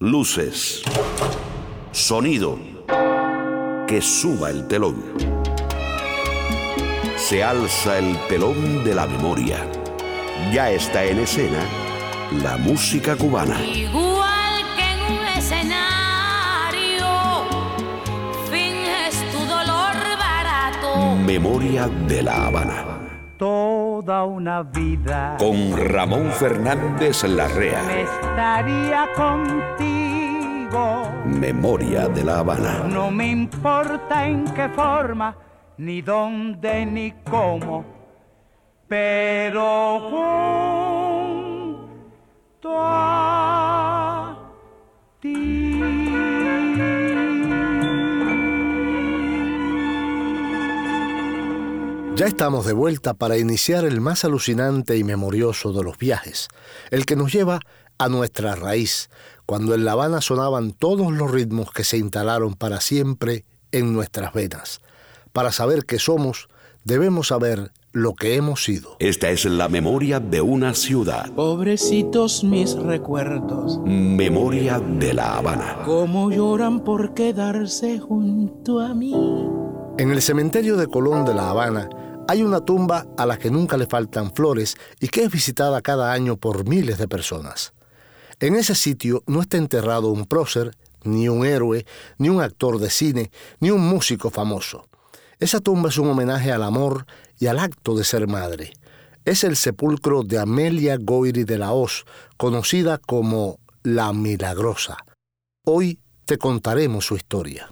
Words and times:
Luces. 0.00 0.84
Sonido. 1.90 2.56
Que 3.88 4.00
suba 4.00 4.48
el 4.50 4.68
telón. 4.68 5.02
Se 7.16 7.42
alza 7.42 7.98
el 7.98 8.16
telón 8.28 8.84
de 8.84 8.94
la 8.94 9.08
memoria. 9.08 9.58
Ya 10.52 10.70
está 10.70 11.02
en 11.04 11.18
escena 11.18 11.58
la 12.40 12.56
música 12.56 13.16
cubana. 13.16 13.60
Igual 13.60 14.62
que 14.76 14.84
en 14.92 15.00
un 15.18 15.26
escenario, 15.36 17.08
finges 18.52 19.32
tu 19.32 19.38
dolor 19.46 19.96
barato. 20.16 21.16
Memoria 21.26 21.88
de 22.06 22.22
la 22.22 22.46
Habana. 22.46 22.84
Toda 23.36 24.24
una 24.24 24.62
vida 24.62 25.36
Con 25.38 25.76
Ramón 25.76 26.32
Fernández 26.32 27.22
Larrea. 27.22 27.84
me 27.84 28.02
estaría 28.02 29.06
contigo. 29.14 29.87
Memoria 31.24 32.08
de 32.08 32.24
la 32.24 32.40
Habana. 32.40 32.84
No 32.88 33.10
me 33.10 33.28
importa 33.28 34.26
en 34.26 34.44
qué 34.52 34.68
forma, 34.68 35.36
ni 35.78 36.02
dónde, 36.02 36.84
ni 36.84 37.12
cómo, 37.30 37.84
pero 38.86 40.00
junto 42.60 42.74
a 42.76 44.36
ti. 45.20 45.80
Ya 52.14 52.26
estamos 52.26 52.66
de 52.66 52.72
vuelta 52.72 53.14
para 53.14 53.38
iniciar 53.38 53.84
el 53.84 54.00
más 54.00 54.24
alucinante 54.24 54.96
y 54.96 55.04
memorioso 55.04 55.72
de 55.72 55.84
los 55.84 55.96
viajes, 55.98 56.48
el 56.90 57.06
que 57.06 57.14
nos 57.14 57.32
lleva 57.32 57.60
a 57.96 58.08
nuestra 58.08 58.54
raíz, 58.56 59.08
cuando 59.48 59.74
en 59.74 59.86
La 59.86 59.92
Habana 59.92 60.20
sonaban 60.20 60.72
todos 60.72 61.10
los 61.10 61.30
ritmos 61.30 61.72
que 61.72 61.82
se 61.82 61.96
instalaron 61.96 62.52
para 62.52 62.82
siempre 62.82 63.46
en 63.72 63.94
nuestras 63.94 64.34
venas. 64.34 64.82
Para 65.32 65.52
saber 65.52 65.86
qué 65.86 65.98
somos, 65.98 66.50
debemos 66.84 67.28
saber 67.28 67.72
lo 67.92 68.14
que 68.14 68.34
hemos 68.34 68.62
sido. 68.62 68.96
Esta 68.98 69.30
es 69.30 69.46
la 69.46 69.70
memoria 69.70 70.20
de 70.20 70.42
una 70.42 70.74
ciudad. 70.74 71.32
Pobrecitos 71.32 72.44
mis 72.44 72.74
recuerdos, 72.74 73.80
Memoria 73.86 74.80
de 74.80 75.14
la 75.14 75.38
Habana. 75.38 75.78
cómo 75.86 76.30
lloran 76.30 76.84
por 76.84 77.14
quedarse 77.14 77.98
junto 78.00 78.80
a 78.80 78.92
mí. 78.92 79.14
En 79.96 80.10
el 80.10 80.20
cementerio 80.20 80.76
de 80.76 80.88
Colón 80.88 81.24
de 81.24 81.32
La 81.32 81.48
Habana 81.48 81.88
hay 82.28 82.42
una 82.42 82.60
tumba 82.60 83.06
a 83.16 83.24
la 83.24 83.38
que 83.38 83.50
nunca 83.50 83.78
le 83.78 83.86
faltan 83.86 84.30
flores 84.30 84.76
y 85.00 85.08
que 85.08 85.24
es 85.24 85.32
visitada 85.32 85.80
cada 85.80 86.12
año 86.12 86.36
por 86.36 86.68
miles 86.68 86.98
de 86.98 87.08
personas. 87.08 87.72
En 88.40 88.54
ese 88.54 88.76
sitio 88.76 89.24
no 89.26 89.40
está 89.40 89.56
enterrado 89.56 90.08
un 90.08 90.24
prócer, 90.24 90.76
ni 91.02 91.28
un 91.28 91.44
héroe, 91.44 91.84
ni 92.18 92.28
un 92.28 92.40
actor 92.40 92.78
de 92.78 92.88
cine, 92.88 93.32
ni 93.58 93.70
un 93.70 93.80
músico 93.80 94.30
famoso. 94.30 94.86
Esa 95.40 95.60
tumba 95.60 95.88
es 95.88 95.98
un 95.98 96.08
homenaje 96.08 96.52
al 96.52 96.62
amor 96.62 97.06
y 97.38 97.46
al 97.46 97.58
acto 97.58 97.96
de 97.96 98.04
ser 98.04 98.28
madre. 98.28 98.72
Es 99.24 99.42
el 99.42 99.56
sepulcro 99.56 100.22
de 100.22 100.38
Amelia 100.38 100.96
Goiri 101.00 101.44
de 101.44 101.58
la 101.58 101.72
Hoz, 101.72 102.04
conocida 102.36 102.98
como 102.98 103.58
la 103.82 104.12
Milagrosa. 104.12 104.96
Hoy 105.64 105.98
te 106.24 106.38
contaremos 106.38 107.06
su 107.06 107.16
historia. 107.16 107.68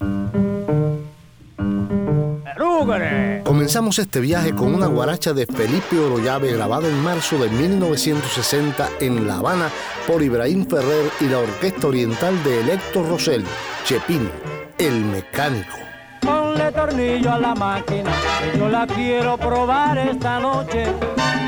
Comenzamos 3.42 3.98
este 3.98 4.20
viaje 4.20 4.54
con 4.54 4.72
una 4.72 4.86
guaracha 4.86 5.32
de 5.32 5.46
Felipe 5.46 5.98
Orollave 5.98 6.52
grabada 6.52 6.86
en 6.86 7.02
marzo 7.02 7.36
de 7.36 7.48
1960 7.48 8.90
en 9.00 9.26
La 9.26 9.38
Habana 9.38 9.70
por 10.06 10.22
Ibrahim 10.22 10.64
Ferrer 10.68 11.10
y 11.20 11.24
la 11.24 11.40
Orquesta 11.40 11.88
Oriental 11.88 12.40
de 12.44 12.60
Electo 12.60 13.02
Rosell, 13.02 13.44
Chepín, 13.84 14.30
el 14.78 15.04
mecánico. 15.04 15.76
Ponle 16.20 16.70
tornillo 16.70 17.32
a 17.32 17.38
la 17.40 17.54
máquina, 17.56 18.12
que 18.52 18.56
yo 18.56 18.68
la 18.68 18.86
quiero 18.86 19.36
probar 19.36 19.98
esta 19.98 20.38
noche. 20.38 20.86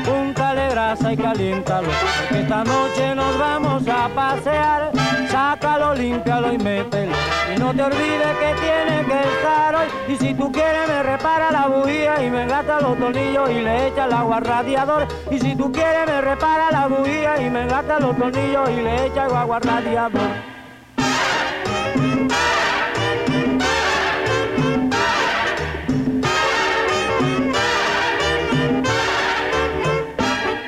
Púntale 0.05 0.69
grasa 0.69 1.13
y 1.13 1.17
caliéntalo, 1.17 1.87
porque 2.19 2.41
esta 2.41 2.65
noche 2.65 3.15
nos 3.15 3.39
vamos 3.39 3.87
a 3.87 4.09
pasear. 4.09 4.98
Sácalo, 5.29 5.93
límpialo 5.93 6.51
y 6.53 6.57
mételo. 6.57 7.15
Y 7.55 7.59
no 7.59 7.73
te 7.73 7.83
olvides 7.83 8.37
que 8.39 8.53
tiene 8.61 9.05
que 9.05 9.19
estar 9.29 9.75
hoy. 9.75 9.87
Y 10.07 10.15
si 10.17 10.33
tú 10.33 10.51
quieres 10.51 10.87
me 10.87 11.03
repara 11.03 11.51
la 11.51 11.67
bujía 11.67 12.23
y 12.23 12.29
me 12.31 12.47
gasta 12.47 12.79
los 12.81 12.97
tornillos 12.97 13.49
y 13.51 13.61
le 13.61 13.87
echa 13.87 14.05
el 14.05 14.13
agua 14.13 14.37
al 14.37 14.45
radiador. 14.45 15.07
Y 15.29 15.39
si 15.39 15.55
tú 15.55 15.71
quieres 15.71 16.07
me 16.07 16.21
repara 16.21 16.71
la 16.71 16.87
bujía 16.87 17.39
y 17.41 17.49
me 17.49 17.67
gasta 17.67 17.99
los 17.99 18.17
tornillos 18.17 18.69
y 18.71 18.81
le 18.81 19.05
echa 19.05 19.25
el 19.27 19.35
agua 19.35 19.57
al 19.57 19.61
radiador. 19.61 20.21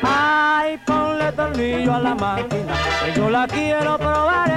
Ay, 0.03 0.77
ponle 0.85 1.31
tornillo 1.31 1.93
a 1.95 1.99
la 1.99 2.15
máquina, 2.15 2.73
que 3.05 3.19
yo 3.19 3.29
la 3.29 3.47
quiero 3.47 3.97
probar 3.97 4.50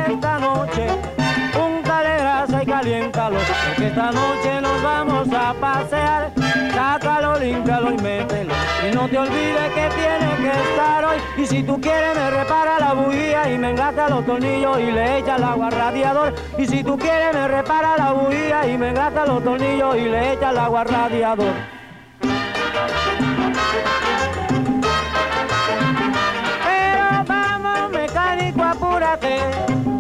esta 3.95 4.11
noche 4.11 4.61
nos 4.61 4.83
vamos 4.83 5.29
a 5.33 5.55
pasear. 5.55 6.33
Sácalo, 6.75 7.39
límpialo 7.39 7.93
y 7.93 7.97
mételo. 7.99 8.53
Y 8.85 8.93
no 8.93 9.09
te 9.09 9.19
olvides 9.19 9.69
que 9.73 9.89
tiene 9.95 10.37
que 10.43 10.51
estar 10.51 11.05
hoy. 11.05 11.19
Y 11.39 11.47
si 11.47 11.63
tú 11.63 11.81
quieres 11.81 12.17
me 12.17 12.29
repara 12.31 12.81
la 12.81 12.93
bujía 12.93 13.53
y 13.53 13.57
me 13.57 13.71
engata 13.71 14.09
los 14.09 14.27
tornillos 14.27 14.81
y 14.81 14.91
le 14.91 15.19
echa 15.19 15.37
el 15.37 15.45
agua 15.45 15.71
radiador. 15.71 16.35
Y 16.59 16.67
si 16.67 16.83
tú 16.83 16.99
quieres 16.99 17.33
me 17.35 17.47
repara 17.47 17.97
la 17.97 18.11
bujía 18.11 18.67
y 18.67 18.77
me 18.77 18.89
engata 18.89 19.27
los 19.27 19.45
tornillos 19.45 19.97
y 19.97 20.05
le 20.07 20.33
echa 20.33 20.51
el 20.51 20.59
agua 20.59 20.83
radiador. 20.83 21.55
Pero 26.65 27.25
vamos, 27.29 27.91
mecánico, 27.93 28.63
apúrate. 28.65 29.39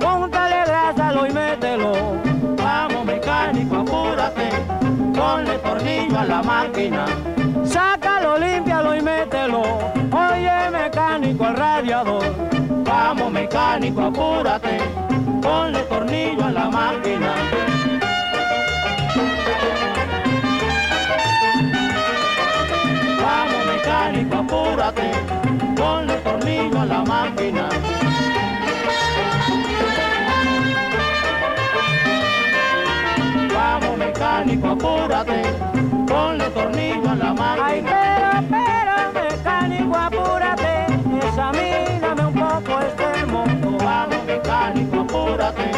Póntale 0.00 0.65
grasa, 0.66 1.12
y 1.28 1.33
mételo. 1.33 2.23
Apúrate. 4.24 4.48
Ponle 5.12 5.58
tornillo 5.58 6.18
a 6.18 6.24
la 6.24 6.42
máquina. 6.42 7.04
Sácalo, 7.64 8.38
límpialo 8.38 8.96
y 8.96 9.02
mételo. 9.02 9.62
Oye, 10.12 10.70
mecánico, 10.70 11.44
al 11.44 11.56
radiador. 11.56 12.24
Vamos, 12.84 13.30
mecánico, 13.30 14.00
apúrate. 14.00 14.78
Ponle 15.42 15.80
tornillo 15.80 16.44
a 16.44 16.50
la 16.52 16.70
máquina. 16.70 17.34
Vamos 23.22 23.66
mecánico, 23.66 24.36
apúrate, 24.36 25.10
ponle 25.76 26.14
tornillo 26.16 26.80
a 26.80 26.86
la 26.86 27.02
máquina. 27.02 27.68
Mecánico, 34.14 34.69
apúrate, 34.69 35.42
ponle 36.06 36.50
tornillo 36.50 37.10
a 37.10 37.14
la 37.16 37.34
máquina. 37.34 37.66
Ay, 37.66 37.84
pero, 37.84 38.47
pero, 38.48 39.12
mecánico, 39.12 39.97
apúrate, 39.97 40.86
examíname 41.26 42.26
un 42.26 42.34
poco 42.34 42.80
este 42.80 43.26
moto. 43.26 43.84
Vamos 43.84 44.24
mecánico, 44.24 45.00
apúrate, 45.00 45.70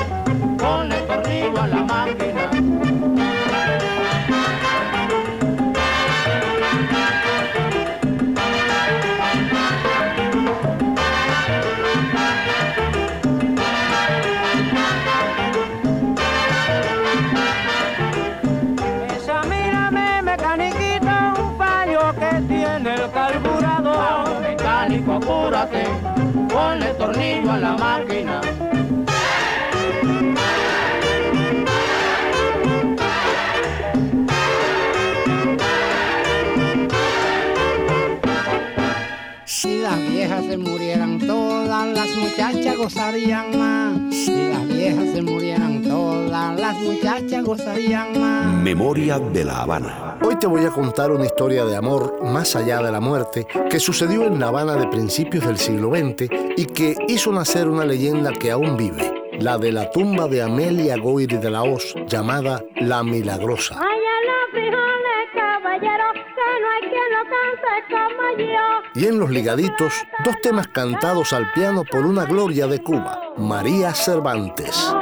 ponle 0.59 0.97
tornillo 1.09 1.63
a 1.63 1.67
la 1.67 1.83
máquina. 1.83 2.66
Máquina. 27.77 28.41
Si 39.45 39.79
las 39.79 40.01
viejas 40.01 40.45
se 40.45 40.59
murieran 40.59 41.19
todas, 41.19 41.89
las 41.89 42.17
muchachas 42.17 42.77
gozarían 42.77 43.59
más. 43.59 44.06
Viejas 44.87 45.15
se 45.15 45.23
murieran 45.23 45.83
todas, 45.83 46.61
las 46.61 46.79
muchachas 46.79 47.43
gozarían 47.43 48.21
más. 48.21 48.55
Memoria 48.63 49.19
de 49.19 49.45
la 49.45 49.63
Habana. 49.63 50.17
Hoy 50.23 50.37
te 50.37 50.47
voy 50.47 50.65
a 50.65 50.71
contar 50.71 51.11
una 51.11 51.25
historia 51.25 51.65
de 51.65 51.75
amor 51.75 52.23
más 52.23 52.55
allá 52.55 52.81
de 52.81 52.93
la 52.93 53.01
muerte 53.01 53.49
que 53.69 53.81
sucedió 53.81 54.23
en 54.23 54.39
La 54.39 54.47
Habana 54.47 54.77
de 54.77 54.87
principios 54.87 55.45
del 55.45 55.59
siglo 55.59 55.91
XX 55.91 56.31
y 56.57 56.67
que 56.67 56.95
hizo 57.09 57.33
nacer 57.33 57.69
una 57.69 57.85
leyenda 57.85 58.31
que 58.31 58.53
aún 58.53 58.77
vive. 58.77 59.13
la 59.41 59.59
de 59.59 59.73
la 59.73 59.91
tumba 59.91 60.29
de 60.29 60.43
Amelia 60.43 60.97
Goiri 60.97 61.37
de 61.37 61.51
la 61.51 61.65
Hoz, 61.65 61.93
llamada 62.07 62.63
La 62.77 63.03
Milagrosa. 63.03 63.81
Y 68.95 69.07
en 69.07 69.19
los 69.19 69.31
ligaditos, 69.31 70.07
dos 70.25 70.41
temas 70.41 70.69
cantados 70.69 71.33
al 71.33 71.53
piano 71.53 71.85
por 71.85 72.07
una 72.07 72.25
gloria 72.25 72.67
de 72.67 72.83
Cuba, 72.83 73.21
María 73.37 73.93
Cervantes. 73.93 74.95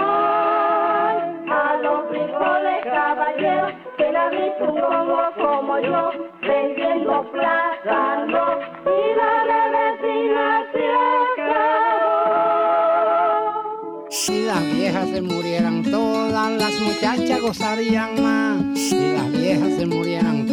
Si 14.10 14.46
las 14.46 14.72
viejas 14.72 15.08
se 15.08 15.22
murieran 15.22 15.82
todas, 15.82 16.50
las 16.52 16.80
muchachas 16.80 17.40
gozarían 17.40 18.22
más. 18.22 18.78
Si 18.78 19.12
las 19.12 19.30
viejas 19.30 19.72
se 19.76 19.86
murieran 19.86 20.43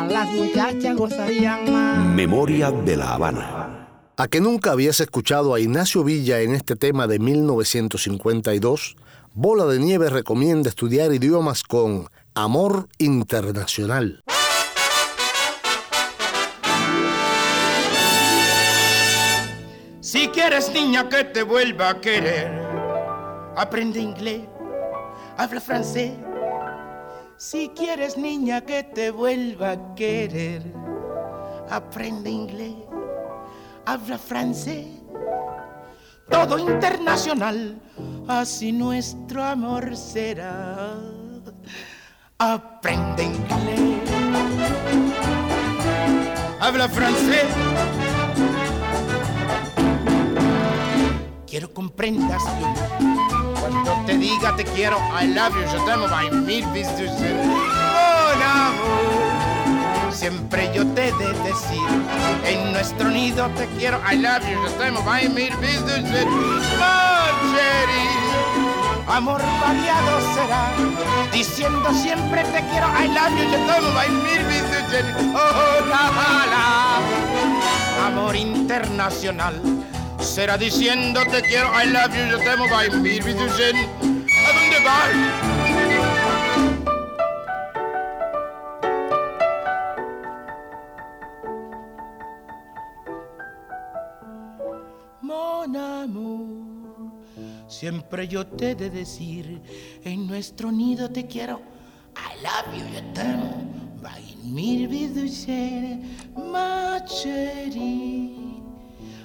las 0.00 0.30
muchachas 0.30 0.96
gozarían 0.96 1.70
más. 1.72 2.06
Memoria 2.06 2.70
de 2.70 2.96
la 2.96 3.14
Habana. 3.14 3.88
¿A 4.16 4.28
que 4.28 4.40
nunca 4.40 4.72
habías 4.72 5.00
escuchado 5.00 5.54
a 5.54 5.60
Ignacio 5.60 6.04
Villa 6.04 6.40
en 6.40 6.54
este 6.54 6.76
tema 6.76 7.06
de 7.06 7.18
1952? 7.18 8.96
Bola 9.34 9.66
de 9.66 9.78
Nieve 9.78 10.10
recomienda 10.10 10.68
estudiar 10.68 11.12
idiomas 11.12 11.62
con 11.62 12.08
Amor 12.34 12.88
Internacional. 12.98 14.22
Si 20.00 20.28
quieres 20.28 20.72
niña 20.72 21.08
que 21.08 21.24
te 21.24 21.42
vuelva 21.42 21.90
a 21.90 22.00
querer, 22.00 22.50
aprende 23.56 24.00
inglés, 24.00 24.42
habla 25.36 25.60
francés. 25.60 26.12
Si 27.42 27.70
quieres 27.70 28.16
niña 28.16 28.60
que 28.60 28.84
te 28.84 29.10
vuelva 29.10 29.72
a 29.72 29.94
querer, 29.96 30.62
aprende 31.68 32.30
inglés, 32.30 32.76
habla 33.84 34.16
francés. 34.16 34.86
Todo 36.30 36.56
internacional, 36.56 37.82
así 38.28 38.70
nuestro 38.70 39.42
amor 39.42 39.96
será 39.96 40.94
aprende 42.38 43.24
inglés, 43.24 44.00
habla 46.60 46.88
francés. 46.88 47.46
Quiero 51.44 51.74
comprendas 51.74 52.40
cuando 53.72 54.04
te 54.06 54.16
diga 54.18 54.54
te 54.56 54.64
quiero, 54.64 54.98
I 55.18 55.28
love 55.28 55.54
you, 55.54 55.62
yo 55.72 55.84
te 55.84 55.92
amo, 55.92 56.08
by 56.08 56.30
mil 56.30 56.66
veces, 56.72 57.10
oh, 57.10 58.32
amor. 58.44 60.12
Siempre 60.12 60.70
yo 60.74 60.86
te 60.88 61.12
de 61.12 61.32
decir, 61.42 61.88
en 62.44 62.72
nuestro 62.72 63.08
nido 63.08 63.48
te 63.56 63.66
quiero, 63.78 64.00
I 64.10 64.16
love 64.16 64.42
you, 64.42 64.62
yo 64.62 64.70
te 64.72 64.86
amo, 64.86 65.02
by 65.02 65.28
mil 65.28 65.56
veces, 65.56 66.04
oh, 66.80 67.12
amor 69.10 69.42
variado 69.60 70.20
será, 70.34 70.70
diciendo 71.32 71.92
siempre 71.94 72.44
te 72.44 72.60
quiero, 72.70 72.86
I 72.98 73.08
love 73.08 73.30
you, 73.38 73.50
yo 73.50 73.58
tomo 73.66 73.92
by 73.94 74.08
mil 74.08 74.44
veces, 74.44 74.84
oh, 75.34 75.86
la, 75.88 76.10
la. 76.46 78.06
Amor 78.06 78.36
internacional 78.36 79.81
será 80.22 80.56
diciendo 80.56 81.20
te 81.30 81.42
quiero, 81.42 81.68
I 81.74 81.86
love 81.90 82.14
you, 82.14 82.24
yo 82.30 82.38
tomo 82.44 82.68
by 82.68 82.88
mil 82.90 83.22
veces, 83.22 83.40
¿a 83.40 83.44
dónde 84.52 84.84
vas? 84.84 85.10
Siempre 97.68 98.28
yo 98.28 98.46
te 98.46 98.70
he 98.70 98.74
de 98.76 98.90
decir, 98.90 99.60
en 100.04 100.28
nuestro 100.28 100.70
nido 100.70 101.10
te 101.10 101.26
quiero. 101.26 101.60
I 102.14 102.36
love 102.40 102.72
you, 102.78 102.84
yo 102.94 103.02
te 103.12 103.22
amo. 103.22 103.56
mil 104.44 104.86
macheri. 106.36 108.41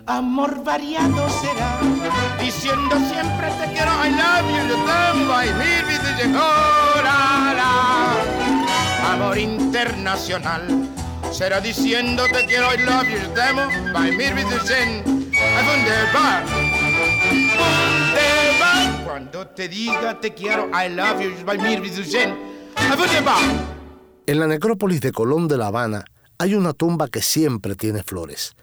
Amor 0.07 0.63
variado 0.63 1.29
será, 1.29 1.81
diciendo 2.41 2.95
siempre 3.11 3.51
te 3.59 3.73
quiero. 3.73 3.91
I 4.05 4.09
love 4.11 4.47
you, 4.49 4.63
yo 4.69 4.75
te 4.85 4.91
amo. 4.91 5.35
mil 5.57 5.83
oh, 6.33 7.01
la. 7.03 8.15
Amor 9.11 9.37
internacional 9.37 10.87
será 11.31 11.59
diciendo 11.59 12.23
te 12.31 12.45
quiero. 12.45 12.73
I 12.73 12.77
love 12.77 13.09
you, 13.09 13.17
yo 13.17 13.29
te 13.31 13.41
amo. 13.41 13.67
mil 13.67 14.33
¿A 15.43 15.61
dónde 15.63 15.91
va? 16.15 16.43
Cuando 19.03 19.47
te 19.47 19.67
diga 19.67 20.19
te 20.21 20.33
quiero, 20.33 20.69
I 20.69 20.87
love 20.87 21.19
you, 21.21 21.31
En 24.25 24.39
la 24.39 24.47
necrópolis 24.47 25.01
de 25.01 25.11
Colón 25.11 25.49
de 25.49 25.57
La 25.57 25.67
Habana 25.67 26.05
hay 26.37 26.55
una 26.55 26.71
tumba 26.71 27.09
que 27.09 27.21
siempre 27.21 27.75
tiene 27.75 28.03
flores. 28.03 28.55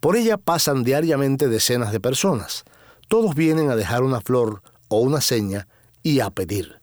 Por 0.00 0.16
ella 0.16 0.36
pasan 0.36 0.82
diariamente 0.82 1.48
decenas 1.48 1.92
de 1.92 2.00
personas. 2.00 2.64
Todos 3.08 3.34
vienen 3.34 3.70
a 3.70 3.76
dejar 3.76 4.02
una 4.02 4.20
flor 4.20 4.62
o 4.88 5.00
una 5.00 5.20
seña 5.20 5.68
y 6.02 6.20
a 6.20 6.30
pedir 6.30 6.80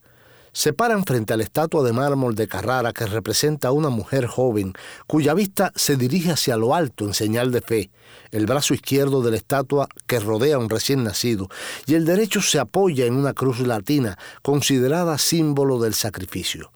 se 0.58 0.74
paran 0.74 1.06
frente 1.06 1.34
a 1.34 1.38
la 1.38 1.44
estatua 1.44 1.84
de 1.84 1.94
mármol 1.94 2.34
de 2.34 2.48
Carrara 2.48 2.92
que 2.92 3.06
representa 3.06 3.68
a 3.68 3.72
una 3.72 3.90
mujer 3.90 4.26
joven 4.26 4.74
cuya 5.06 5.36
vista 5.36 5.72
se 5.76 5.98
dirige 5.98 6.32
hacia 6.32 6.58
lo 6.58 6.74
alto 6.74 7.06
en 7.06 7.14
señal 7.14 7.52
de 7.52 7.62
fe, 7.62 7.92
el 8.32 8.48
brazo 8.48 8.74
izquierdo 8.74 9.22
de 9.22 9.30
la 9.30 9.38
estatua 9.38 9.88
que 10.08 10.20
rodea 10.20 10.56
a 10.56 10.58
un 10.58 10.72
recién 10.72 11.04
nacido 11.04 11.48
y 11.86 11.94
el 11.94 12.06
derecho 12.06 12.42
se 12.42 12.58
apoya 12.58 13.06
en 13.06 13.14
una 13.14 13.34
cruz 13.34 13.60
latina 13.60 14.18
considerada 14.42 15.20
símbolo 15.20 15.78
del 15.78 15.94
sacrificio. 15.94 16.72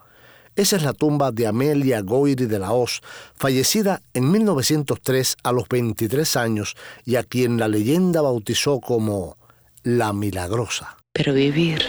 Esa 0.56 0.76
es 0.76 0.84
la 0.84 0.94
tumba 0.94 1.32
de 1.32 1.48
Amelia 1.48 2.02
Goiri 2.02 2.46
de 2.46 2.60
la 2.60 2.72
Hoz, 2.74 3.02
fallecida 3.36 4.02
en 4.14 4.32
1903 4.32 5.38
a 5.44 5.52
los 5.52 5.68
23 5.70 6.36
años 6.36 6.76
y 7.06 7.16
a 7.16 7.24
quien 7.24 7.58
la 7.58 7.68
leyenda 7.68 8.22
bautizó 8.22 8.80
como 8.80 9.38
la 9.84 10.12
Milagrosa. 10.14 10.98
Pero 11.14 11.34
vivir 11.34 11.86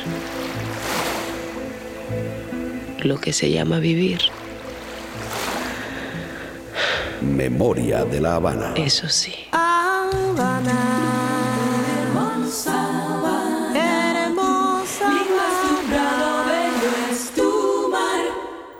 lo 3.02 3.20
que 3.20 3.32
se 3.32 3.50
llama 3.50 3.78
vivir. 3.78 4.20
Memoria 7.20 8.04
de 8.04 8.20
la 8.20 8.36
Habana. 8.36 8.74
Eso 8.76 9.08
sí. 9.08 9.34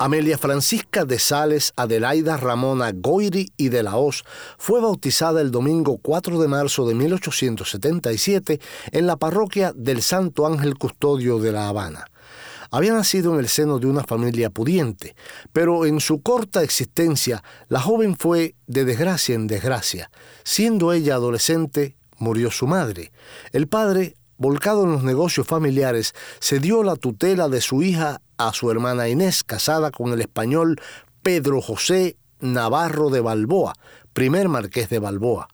Amelia 0.04 0.37
Francisca 0.37 1.04
de 1.04 1.21
Sales 1.21 1.73
Adelaida 1.76 2.37
Ramona 2.37 2.90
Goiri 2.92 3.52
y 3.56 3.68
de 3.68 3.85
la 3.85 3.97
Hoz 3.97 4.25
fue 4.59 4.80
bautizada 4.80 5.40
el 5.40 5.52
domingo 5.52 5.97
4 6.02 6.40
de 6.40 6.49
marzo 6.49 6.88
de 6.88 6.97
1877 6.97 8.59
en 8.90 9.06
la 9.06 9.16
parroquia 9.16 9.73
del 9.76 10.02
Santo 10.02 10.44
Ángel 10.49 10.76
Custodio 10.76 11.38
de 11.38 11.52
La 11.52 11.68
Habana. 11.68 12.06
Había 12.73 12.94
nacido 12.94 13.32
en 13.32 13.38
el 13.38 13.49
seno 13.49 13.78
de 13.78 13.87
una 13.87 14.02
familia 14.02 14.50
pudiente, 14.50 15.14
pero 15.52 15.87
en 15.87 16.00
su 16.00 16.21
corta 16.21 16.64
existencia 16.64 17.44
la 17.68 17.80
joven 17.80 18.16
fue 18.16 18.56
de 18.66 18.85
desgracia 18.85 19.37
en 19.37 19.47
desgracia. 19.47 20.11
Siendo 20.42 20.92
ella 20.92 21.14
adolescente, 21.14 21.94
murió 22.18 22.50
su 22.50 22.66
madre. 22.66 23.12
El 23.52 23.68
padre, 23.68 24.16
volcado 24.37 24.82
en 24.82 24.90
los 24.90 25.04
negocios 25.04 25.47
familiares, 25.47 26.12
cedió 26.40 26.82
la 26.82 26.97
tutela 26.97 27.49
de 27.49 27.61
su 27.61 27.85
hija 27.85 28.21
a 28.36 28.52
su 28.52 28.70
hermana 28.70 29.08
Inés, 29.08 29.44
casada 29.44 29.90
con 29.90 30.12
el 30.12 30.20
español 30.20 30.80
Pedro 31.22 31.60
José 31.60 32.16
Navarro 32.40 33.10
de 33.10 33.20
Balboa, 33.20 33.74
primer 34.12 34.48
marqués 34.48 34.88
de 34.88 34.98
Balboa. 34.98 35.48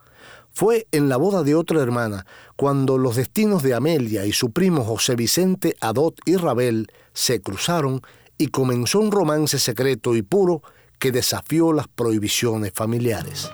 Fue 0.51 0.89
en 0.91 1.09
la 1.09 1.17
boda 1.17 1.45
de 1.45 1.55
otra 1.55 1.81
hermana 1.81 2.27
cuando 2.57 2.99
los 2.99 3.17
destinos 3.17 3.63
de 3.63 3.75
Amelia 3.75 4.27
y 4.27 4.33
su 4.33 4.51
primo 4.51 4.83
José 4.85 5.15
Vicente 5.15 5.77
Adot 5.81 6.19
y 6.25 6.37
Rabel 6.37 6.89
se 7.13 7.41
cruzaron 7.41 8.01
y 8.39 8.49
comenzó 8.49 9.01
un 9.01 9.13
romance 9.13 9.59
secreto 9.59 10.17
y 10.17 10.23
puro 10.23 10.63
que 10.99 11.13
desafió 11.13 11.73
las 11.73 11.87
prohibiciones 11.87 12.73
familiares. 12.75 13.51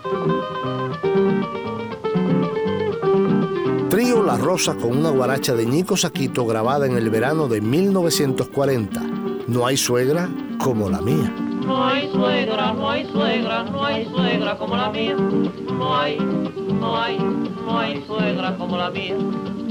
La 4.23 4.39
Rosa 4.39 4.75
con 4.75 4.97
una 4.97 5.11
guaracha 5.11 5.55
de 5.55 5.67
Nico 5.67 5.97
Saquito 5.97 6.47
grabada 6.47 6.87
en 6.87 6.97
el 6.97 7.11
verano 7.11 7.49
de 7.49 7.61
1940. 7.61 9.03
No 9.49 9.67
hay 9.67 9.77
suegra 9.77 10.29
como 10.59 10.89
la 10.89 11.01
mía. 11.01 11.31
No 11.67 11.85
hay 11.85 12.11
suegra, 12.11 12.73
no 12.73 12.91
hay 12.91 13.07
suegra, 13.11 13.65
no 13.65 13.85
hay 13.85 14.07
suegra 14.07 14.57
como 14.57 14.77
la 14.77 14.91
mía. 14.91 15.17
No 15.17 15.97
hay, 15.97 16.19
no 16.19 16.97
hay, 16.97 17.19
no 17.19 17.79
hay 17.79 18.05
suegra 18.07 18.57
como 18.57 18.79
la 18.79 18.91
mía. 18.91 19.17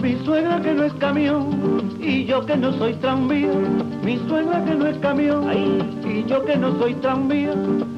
Mi 0.03 0.17
suegra 0.25 0.61
que 0.61 0.73
no 0.73 0.83
es 0.83 0.93
camión 0.95 1.97
y 2.01 2.25
yo 2.25 2.45
que 2.45 2.57
no 2.57 2.73
soy 2.73 2.93
tranvía. 2.95 3.53
Mi 4.03 4.17
suegra 4.27 4.61
que 4.65 4.75
no 4.75 4.85
es 4.87 4.97
camión 4.97 5.49
y 6.03 6.25
yo 6.25 6.43
que 6.43 6.57
no 6.57 6.77
soy 6.77 6.93
tranvía. 6.95 7.53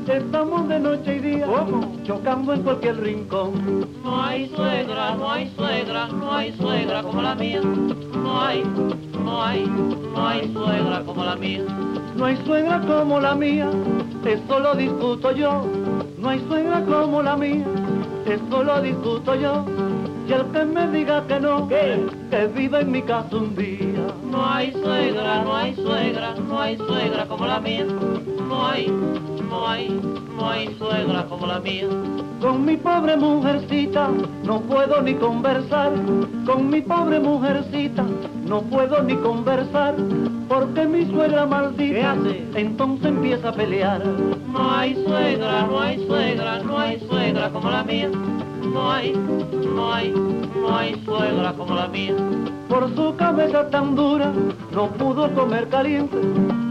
Estamos 0.07 0.69
de 0.69 0.79
noche 0.81 1.15
y 1.15 1.19
día 1.19 1.47
chocando 2.03 2.53
en 2.53 2.61
cualquier 2.61 3.01
rincón. 3.01 3.87
No 4.03 4.23
hay 4.23 4.47
suegra, 4.49 5.15
no 5.15 5.31
hay 5.31 5.51
suegra, 5.57 6.07
no 6.09 6.31
hay 6.31 6.53
suegra 6.53 7.01
como 7.01 7.23
la 7.23 7.33
mía. 7.33 7.61
No 7.63 8.39
hay, 8.39 8.63
no 9.23 9.43
hay, 9.43 9.65
no 9.65 10.27
hay 10.27 10.53
suegra 10.53 11.01
como 11.07 11.23
la 11.25 11.35
mía. 11.35 11.63
No 12.15 12.25
hay 12.25 12.37
suegra 12.45 12.81
como 12.81 13.19
la 13.19 13.33
mía, 13.33 13.69
esto 14.23 14.59
lo 14.59 14.75
discuto 14.75 15.31
yo. 15.31 15.65
No 16.19 16.29
hay 16.29 16.39
suegra 16.47 16.85
como 16.85 17.23
la 17.23 17.35
mía, 17.35 17.65
esto 18.27 18.63
lo 18.63 18.81
discuto 18.81 19.33
yo. 19.33 19.65
Y 20.27 20.33
el 20.33 20.43
que 20.45 20.65
me 20.65 20.87
diga 20.87 21.25
que 21.27 21.39
no, 21.39 21.67
que, 21.67 22.03
que 22.31 22.47
viva 22.47 22.81
en 22.81 22.91
mi 22.91 23.01
casa 23.03 23.35
un 23.35 23.55
día. 23.55 24.07
No 24.31 24.43
hay 24.43 24.71
suegra, 24.71 25.43
no 25.43 25.55
hay 25.55 25.75
suegra, 25.75 26.33
no 26.35 26.59
hay 26.59 26.77
suegra 26.77 27.25
como 27.27 27.45
la 27.45 27.59
mía. 27.59 27.85
No 28.47 28.67
hay, 28.67 28.87
no 28.87 29.67
hay, 29.67 30.01
no 30.35 30.49
hay 30.49 30.75
suegra 30.79 31.25
como 31.25 31.45
la 31.45 31.59
mía. 31.59 31.87
Con 32.41 32.65
mi 32.65 32.75
pobre 32.75 33.15
mujercita 33.15 34.09
no 34.43 34.61
puedo 34.61 34.99
ni 35.03 35.13
conversar. 35.13 35.93
Con 36.45 36.69
mi 36.71 36.81
pobre 36.81 37.19
mujercita 37.19 38.03
no 38.47 38.61
puedo 38.63 39.03
ni 39.03 39.15
conversar. 39.17 39.93
Porque 40.47 40.85
mi 40.87 41.05
suegra 41.05 41.45
maldita 41.45 42.15
entonces 42.55 43.05
empieza 43.05 43.49
a 43.49 43.53
pelear. 43.53 44.03
No 44.51 44.71
hay 44.71 44.95
suegra, 45.05 45.67
no 45.67 45.79
hay 45.79 46.03
suegra, 46.07 46.59
no 46.63 46.79
hay 46.79 46.99
suegra 46.99 47.49
como 47.51 47.69
la 47.69 47.83
mía. 47.83 48.09
No 48.73 48.91
hay, 48.91 49.13
no 49.13 49.93
hay, 49.93 50.11
no 50.11 50.77
hay 50.77 51.01
suegra 51.05 51.53
como 51.53 51.75
la 51.75 51.87
mía. 51.87 52.15
Por 52.67 52.93
su 52.95 53.15
cabeza 53.15 53.69
tan 53.69 53.95
dura 53.95 54.31
no 54.73 54.87
pudo 54.89 55.33
comer 55.33 55.69
caliente. 55.69 56.17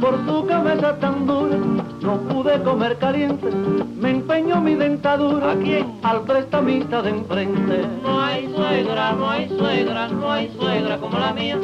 Por 0.01 0.19
su 0.27 0.47
cabeza 0.47 0.99
tan 0.99 1.27
dura 1.27 1.57
no 2.03 2.17
pude 2.29 2.61
comer 2.63 2.99
caliente. 2.99 3.49
Me 3.97 4.11
empeñó 4.11 4.61
mi 4.61 4.75
dentadura 4.75 5.53
¿A 5.53 5.57
quién? 5.57 5.87
al 6.03 6.23
prestamista 6.23 7.01
de 7.03 7.11
enfrente. 7.11 7.87
No 8.03 8.21
hay 8.21 8.53
suegra, 8.55 9.13
no 9.13 9.31
hay 9.31 9.49
suegra, 9.49 10.09
no 10.09 10.33
hay 10.33 10.51
suegra 10.59 10.99
como 10.99 11.19
la 11.19 11.33
mía. 11.33 11.59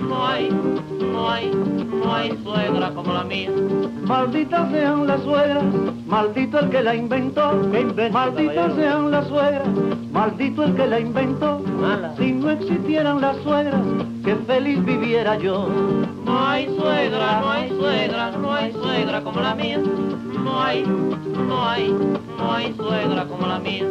No 0.00 0.26
hay, 0.26 0.50
no 1.20 1.30
hay, 1.30 1.50
no 1.50 2.14
hay 2.14 2.38
suegra 2.42 2.90
como 2.94 3.12
la 3.12 3.24
mía. 3.24 3.50
Malditas 4.04 4.70
sean 4.70 5.06
las 5.06 5.22
suegras, 5.22 5.64
maldito 6.06 6.60
el 6.60 6.70
que 6.70 6.82
la 6.82 6.94
inventó. 6.94 7.52
Malditas 8.10 8.74
sean 8.74 9.10
las 9.10 9.28
suegras, 9.28 9.68
maldito 10.12 10.64
el 10.64 10.74
que 10.74 10.86
la 10.86 10.98
inventó. 10.98 11.60
Si 12.16 12.32
no 12.32 12.50
existieran 12.50 13.20
las 13.20 13.36
suegras, 13.42 13.82
que 14.24 14.34
feliz 14.34 14.82
viviera 14.82 15.36
yo. 15.38 15.68
No 16.24 16.46
hay 16.48 16.66
suegra, 16.74 17.40
no 17.40 17.50
hay 17.50 17.68
suegra, 17.68 18.30
no 18.30 18.52
hay 18.54 18.72
suegra 18.72 19.20
como 19.20 19.40
la 19.40 19.54
mía. 19.54 19.78
No 20.42 20.62
hay, 20.62 20.82
no 20.82 21.68
hay, 21.68 21.94
no 22.38 22.52
hay 22.52 22.74
suegra 22.74 23.26
como 23.26 23.46
la 23.46 23.58
mía. 23.58 23.84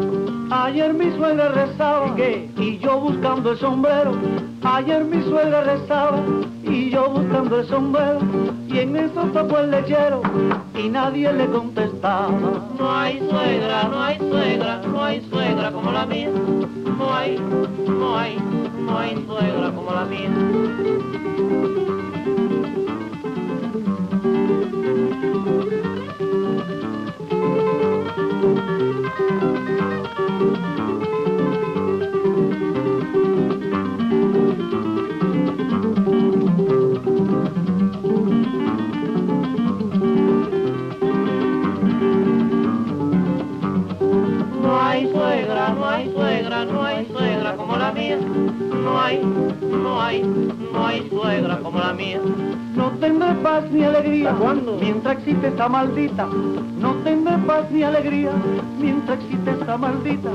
Ayer 0.51 0.93
mi 0.95 1.11
suegra 1.11 1.49
rezaba 1.49 2.15
y 2.17 2.79
yo 2.79 2.99
buscando 2.99 3.51
el 3.51 3.57
sombrero. 3.59 4.13
Ayer 4.63 5.05
mi 5.05 5.21
suegra 5.21 5.61
rezaba 5.61 6.23
y 6.63 6.89
yo 6.89 7.07
buscando 7.09 7.59
el 7.59 7.67
sombrero. 7.67 8.19
Y 8.67 8.79
en 8.79 8.95
eso 8.95 9.21
tocó 9.31 9.59
el 9.59 9.69
lechero 9.69 10.23
y 10.75 10.89
nadie 10.89 11.31
le 11.33 11.45
contestaba. 11.47 12.31
No 12.79 12.91
hay 12.91 13.19
suegra, 13.29 13.83
no 13.83 14.01
hay 14.01 14.17
suegra, 14.17 14.81
no 14.87 15.03
hay 15.03 15.21
suegra 15.29 15.71
como 15.71 15.91
la 15.91 16.05
mía. 16.07 16.29
No 16.97 17.13
hay, 17.13 17.37
no 17.87 18.17
hay, 18.17 18.37
no 18.79 18.97
hay 18.97 19.25
suegra 19.27 19.71
como 19.71 19.91
la 19.91 20.05
mía. 20.05 20.29
Esta 55.59 55.67
maldita. 55.67 56.25
No 56.79 56.95
tendré 57.03 57.37
paz 57.39 57.69
ni 57.69 57.83
alegría 57.83 58.31
mientras 58.79 59.19
existe 59.19 59.51
esta 59.51 59.75
maldita. 59.75 60.29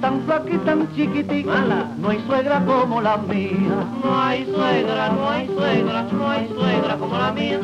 Tan 0.00 0.22
flaca 0.22 0.50
y 0.50 0.58
tan 0.58 0.94
chiquitica. 0.94 1.88
No 1.98 2.10
hay 2.10 2.22
suegra 2.28 2.64
como 2.64 3.00
la 3.00 3.16
mía. 3.16 3.74
No 4.04 4.22
hay 4.22 4.44
suegra, 4.44 5.08
no 5.10 5.28
hay 5.30 5.48
suegra, 5.48 6.02
no 6.12 6.30
hay 6.30 6.48
suegra 6.54 6.96
como 6.96 7.18
la 7.18 7.32
mía. 7.32 7.60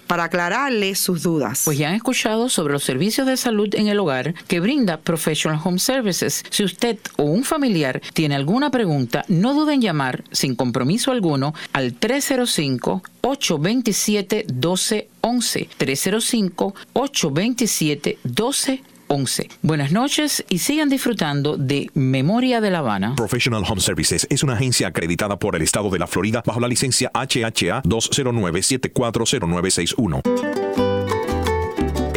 para 0.07 0.25
aclararles 0.25 0.99
sus 0.99 1.23
dudas. 1.23 1.61
Pues 1.65 1.77
ya 1.77 1.89
han 1.89 1.95
escuchado 1.95 2.49
sobre 2.49 2.73
los 2.73 2.83
servicios 2.83 3.27
de 3.27 3.37
salud 3.37 3.73
en 3.73 3.87
el 3.87 3.99
hogar 3.99 4.33
que 4.47 4.59
brinda 4.59 4.97
Professional 4.97 5.59
Home 5.63 5.79
Services. 5.79 6.43
Si 6.49 6.63
usted 6.63 6.97
o 7.17 7.23
un 7.23 7.43
familiar 7.43 8.01
tiene 8.13 8.35
alguna 8.35 8.71
pregunta, 8.71 9.25
no 9.27 9.53
duden 9.53 9.75
en 9.75 9.81
llamar 9.81 10.23
sin 10.31 10.55
compromiso 10.55 11.11
alguno 11.11 11.53
al 11.73 11.93
305 11.93 13.03
827 13.21 14.45
1211 14.49 15.69
305 15.77 16.75
827 16.93 18.17
1211 18.23 18.94
11. 19.07 19.49
Buenas 19.61 19.91
noches 19.91 20.43
y 20.49 20.59
sigan 20.59 20.87
disfrutando 20.89 21.57
de 21.57 21.89
Memoria 21.93 22.61
de 22.61 22.71
La 22.71 22.79
Habana. 22.79 23.15
Professional 23.15 23.63
Home 23.67 23.81
Services 23.81 24.25
es 24.29 24.43
una 24.43 24.53
agencia 24.53 24.87
acreditada 24.87 25.37
por 25.37 25.55
el 25.55 25.61
estado 25.61 25.89
de 25.89 25.99
la 25.99 26.07
Florida 26.07 26.41
bajo 26.45 26.59
la 26.59 26.67
licencia 26.67 27.11
HHA 27.13 27.83
209-740961. 27.83 30.21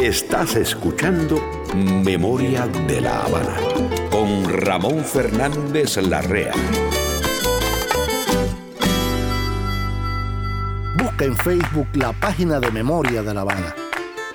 Estás 0.02 0.57
escuchando 0.57 1.40
Memoria 1.74 2.66
de 2.87 3.01
La 3.01 3.22
Habana 3.22 3.57
con 4.11 4.44
Ramón 4.48 5.05
Fernández 5.05 5.96
Larrea. 5.96 6.53
Busca 10.96 11.24
en 11.24 11.37
Facebook 11.37 11.88
la 11.94 12.12
página 12.12 12.61
de 12.61 12.70
Memoria 12.70 13.22
de 13.22 13.35
La 13.35 13.40
Habana. 13.42 13.74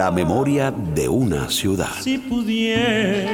La 0.00 0.10
memoria 0.10 0.70
de 0.70 1.10
una 1.10 1.50
ciudad. 1.50 1.92
Si 2.00 2.16
pudiera 2.16 3.28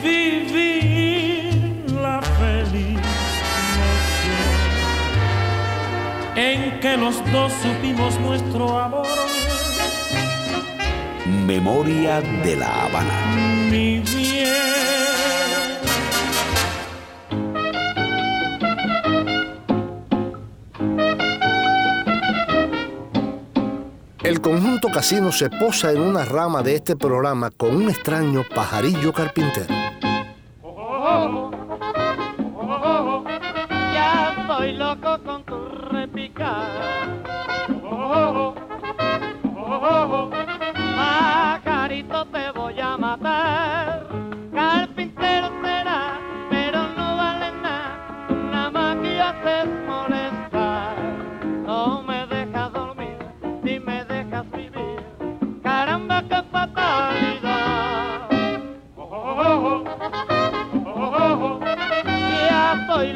vivir 0.00 1.84
la 2.00 2.22
feliz 2.22 3.00
noche 6.36 6.52
en 6.52 6.78
que 6.78 6.96
los 6.96 7.16
dos 7.32 7.52
supimos 7.64 8.20
nuestro 8.20 8.78
amor. 8.78 9.08
Memoria 11.44 12.20
de 12.20 12.54
la 12.54 12.84
Habana. 12.84 13.26
Mi 13.72 13.98
bien. 13.98 14.83
El 24.24 24.40
conjunto 24.40 24.88
casino 24.88 25.30
se 25.32 25.50
posa 25.50 25.92
en 25.92 26.00
una 26.00 26.24
rama 26.24 26.62
de 26.62 26.76
este 26.76 26.96
programa 26.96 27.50
con 27.50 27.76
un 27.76 27.90
extraño 27.90 28.42
pajarillo 28.54 29.12
carpintero. 29.12 29.83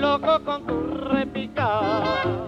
Loco 0.08 0.40
con 0.42 0.64
tu 0.64 0.74
repicar. 1.10 2.47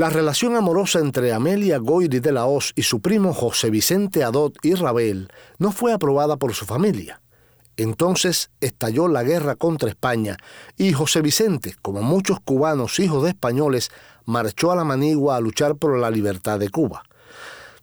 La 0.00 0.08
relación 0.08 0.56
amorosa 0.56 0.98
entre 0.98 1.32
Amelia 1.32 1.76
Goyri 1.76 2.20
de 2.20 2.32
la 2.32 2.46
Hoz 2.46 2.72
y 2.74 2.84
su 2.84 3.00
primo 3.00 3.34
José 3.34 3.68
Vicente 3.68 4.24
Adot 4.24 4.56
y 4.62 4.74
Rabel 4.74 5.28
no 5.58 5.72
fue 5.72 5.92
aprobada 5.92 6.38
por 6.38 6.54
su 6.54 6.64
familia. 6.64 7.20
Entonces 7.76 8.50
estalló 8.60 9.08
la 9.08 9.22
guerra 9.24 9.56
contra 9.56 9.90
España 9.90 10.38
y 10.78 10.92
José 10.92 11.20
Vicente, 11.20 11.76
como 11.82 12.02
muchos 12.02 12.40
cubanos 12.40 12.98
hijos 12.98 13.24
de 13.24 13.30
españoles, 13.30 13.90
marchó 14.24 14.72
a 14.72 14.76
la 14.76 14.84
Manigua 14.84 15.36
a 15.36 15.40
luchar 15.40 15.76
por 15.76 15.98
la 15.98 16.10
libertad 16.10 16.58
de 16.58 16.70
Cuba. 16.70 17.02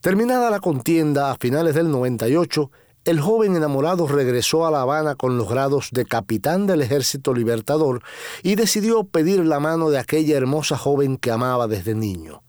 Terminada 0.02 0.50
la 0.50 0.60
contienda 0.60 1.32
a 1.32 1.36
finales 1.36 1.76
del 1.76 1.92
98, 1.92 2.72
el 3.08 3.22
joven 3.22 3.56
enamorado 3.56 4.06
regresó 4.06 4.68
a 4.68 4.72
La 4.72 4.82
Habana 4.82 5.16
con 5.16 5.38
los 5.38 5.48
grados 5.48 5.92
de 5.94 6.04
capitán 6.04 6.68
del 6.68 6.82
Ejército 6.82 7.34
Libertador 7.34 8.04
y 8.44 8.56
decidió 8.56 9.06
pedir 9.06 9.46
la 9.46 9.62
mano 9.62 9.90
de 9.90 9.98
aquella 9.98 10.36
hermosa 10.36 10.78
joven 10.78 11.16
que 11.16 11.32
amaba 11.32 11.68
desde 11.68 11.96
niño. 11.96 12.44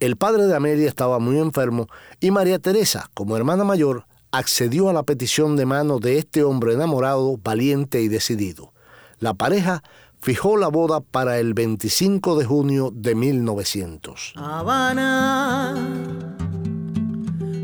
El 0.00 0.16
padre 0.16 0.48
de 0.48 0.56
Amelia 0.56 0.88
estaba 0.88 1.20
muy 1.20 1.38
enfermo 1.38 1.86
y 2.18 2.32
María 2.32 2.58
Teresa, 2.58 3.08
como 3.14 3.36
hermana 3.36 3.62
mayor, 3.62 4.06
accedió 4.32 4.88
a 4.88 4.92
la 4.92 5.04
petición 5.04 5.54
de 5.54 5.66
mano 5.66 6.00
de 6.00 6.18
este 6.18 6.42
hombre 6.42 6.74
enamorado, 6.74 7.36
valiente 7.36 8.02
y 8.02 8.08
decidido. 8.08 8.72
La 9.20 9.34
pareja 9.34 9.84
fijó 10.20 10.56
la 10.56 10.66
boda 10.66 10.98
para 11.02 11.38
el 11.38 11.54
25 11.54 12.36
de 12.36 12.44
junio 12.46 12.90
de 12.92 13.14
1900. 13.14 14.32
Habana, 14.34 15.76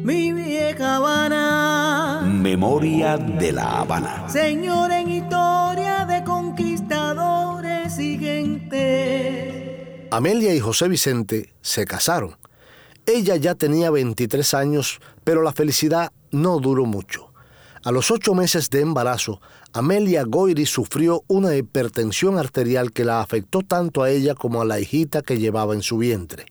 mi 0.06 0.32
vieja 0.32 0.96
Habana. 0.96 2.22
Memoria 2.24 3.16
de 3.16 3.50
la 3.50 3.80
Habana. 3.80 4.28
Señor 4.28 4.92
en 4.92 5.10
historia 5.10 6.06
de 6.06 6.22
conquistadores 6.22 7.98
y 7.98 8.16
gente. 8.16 10.06
Amelia 10.12 10.54
y 10.54 10.60
José 10.60 10.86
Vicente 10.86 11.52
se 11.60 11.86
casaron. 11.86 12.36
Ella 13.04 13.34
ya 13.34 13.56
tenía 13.56 13.90
23 13.90 14.54
años, 14.54 15.00
pero 15.24 15.42
la 15.42 15.50
felicidad 15.50 16.12
no 16.30 16.60
duró 16.60 16.86
mucho. 16.86 17.32
A 17.82 17.90
los 17.90 18.12
ocho 18.12 18.32
meses 18.32 18.70
de 18.70 18.82
embarazo, 18.82 19.40
Amelia 19.72 20.22
Goyri 20.22 20.66
sufrió 20.66 21.24
una 21.26 21.56
hipertensión 21.56 22.38
arterial 22.38 22.92
que 22.92 23.04
la 23.04 23.22
afectó 23.22 23.62
tanto 23.62 24.04
a 24.04 24.10
ella 24.10 24.36
como 24.36 24.62
a 24.62 24.64
la 24.64 24.78
hijita 24.78 25.22
que 25.22 25.38
llevaba 25.38 25.74
en 25.74 25.82
su 25.82 25.98
vientre. 25.98 26.46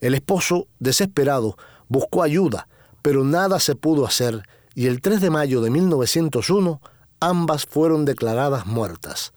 El 0.00 0.14
esposo, 0.14 0.66
desesperado, 0.78 1.58
buscó 1.90 2.22
ayuda, 2.22 2.68
pero 3.02 3.24
nada 3.24 3.60
se 3.60 3.74
pudo 3.74 4.06
hacer 4.06 4.44
y 4.74 4.86
el 4.86 5.02
3 5.02 5.20
de 5.20 5.28
mayo 5.28 5.60
de 5.60 5.68
1901 5.68 6.80
ambas 7.20 7.66
fueron 7.66 8.06
declaradas 8.06 8.64
muertas. 8.64 9.34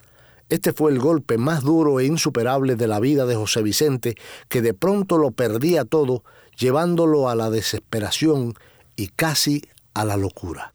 Este 0.47 0.71
fue 0.71 0.91
el 0.91 0.99
golpe 0.99 1.37
más 1.37 1.63
duro 1.63 1.99
e 1.99 2.05
insuperable 2.05 2.75
de 2.75 2.87
la 2.87 2.99
vida 2.99 3.25
de 3.25 3.35
José 3.35 3.63
Vicente, 3.63 4.15
que 4.47 4.61
de 4.61 4.73
pronto 4.73 5.17
lo 5.17 5.31
perdía 5.31 5.83
todo, 5.83 6.23
llevándolo 6.57 7.27
a 7.27 7.35
la 7.35 7.49
desesperación 7.49 8.53
y 8.95 9.07
casi 9.07 9.63
a 9.93 10.05
la 10.05 10.15
locura. 10.15 10.73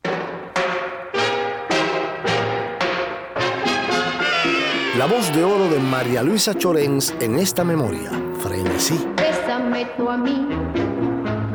La 4.97 5.07
voz 5.07 5.33
de 5.33 5.45
oro 5.45 5.69
de 5.69 5.79
María 5.79 6.25
Luisa 6.25 6.55
Chorens 6.55 7.14
en 7.21 7.38
esta 7.38 7.62
memoria, 7.62 8.11
Frenesí. 8.41 8.99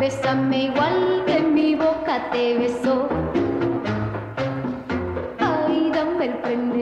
Bésame 0.04 0.66
igual 0.66 1.24
que 1.26 1.40
mi 1.40 1.76
boca 1.76 2.30
te 2.30 2.58
besó. 2.58 3.08
Ay, 5.40 5.92
dame 5.94 6.26
el 6.26 6.34
frenesí 6.42 6.73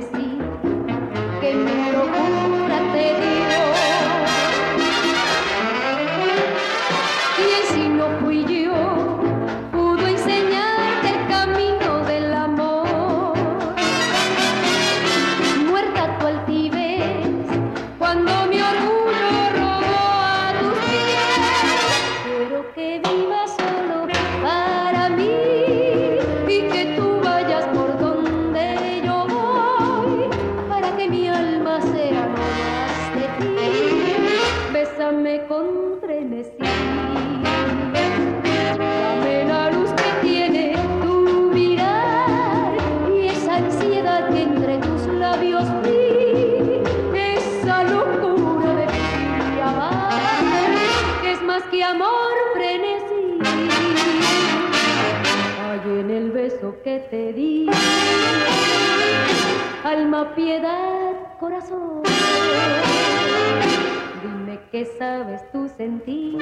sabes 64.97 65.41
tú 65.51 65.69
sentir. 65.77 66.37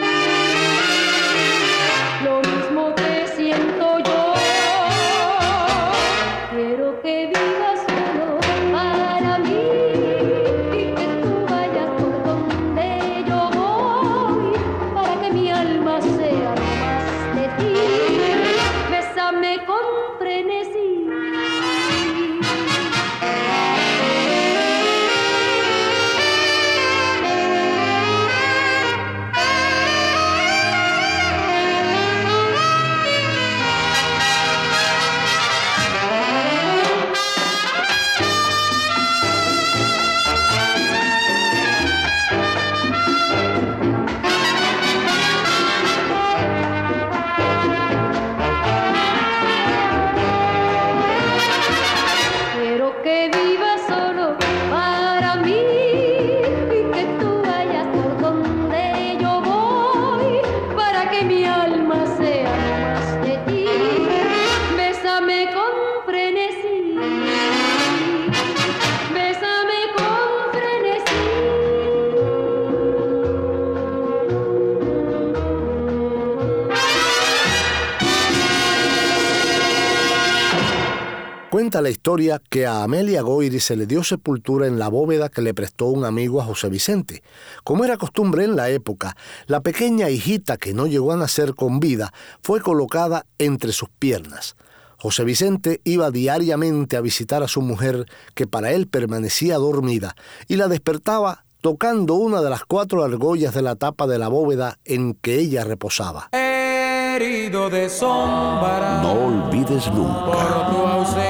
Historia 82.10 82.42
que 82.50 82.66
a 82.66 82.82
Amelia 82.82 83.22
Goiri 83.22 83.60
se 83.60 83.76
le 83.76 83.86
dio 83.86 84.04
sepultura 84.04 84.66
en 84.66 84.80
la 84.80 84.88
bóveda 84.88 85.30
que 85.30 85.44
le 85.44 85.54
prestó 85.54 85.86
un 85.86 86.06
amigo 86.06 86.42
a 86.42 86.46
José 86.46 86.68
Vicente. 86.68 87.22
Como 87.64 87.86
era 87.86 87.98
costumbre 87.98 88.46
en 88.46 88.56
la 88.56 88.72
época, 88.72 89.16
la 89.46 89.62
pequeña 89.62 90.10
hijita 90.10 90.58
que 90.58 90.74
no 90.74 90.88
llegó 90.88 91.12
a 91.12 91.18
nacer 91.18 91.54
con 91.54 91.80
vida 91.80 92.12
fue 92.42 92.62
colocada 92.62 93.28
entre 93.38 93.74
sus 93.74 93.90
piernas. 93.90 94.56
José 94.98 95.24
Vicente 95.24 95.82
iba 95.84 96.10
diariamente 96.10 96.98
a 96.98 97.02
visitar 97.02 97.44
a 97.44 97.48
su 97.48 97.62
mujer, 97.62 98.08
que 98.34 98.48
para 98.48 98.72
él 98.72 98.88
permanecía 98.88 99.58
dormida, 99.58 100.16
y 100.48 100.56
la 100.56 100.68
despertaba 100.68 101.46
tocando 101.62 102.16
una 102.16 102.42
de 102.42 102.50
las 102.50 102.66
cuatro 102.66 103.04
argollas 103.04 103.54
de 103.54 103.62
la 103.62 103.76
tapa 103.76 104.08
de 104.08 104.18
la 104.18 104.30
bóveda 104.30 104.80
en 104.84 105.14
que 105.14 105.36
ella 105.36 105.64
reposaba. 105.64 106.30
Herido 106.32 107.70
de 107.70 107.88
sombra. 107.88 109.00
No 109.04 109.12
olvides 109.12 109.86
nunca, 109.94 110.26
Por 110.26 110.72
tu. 110.72 111.29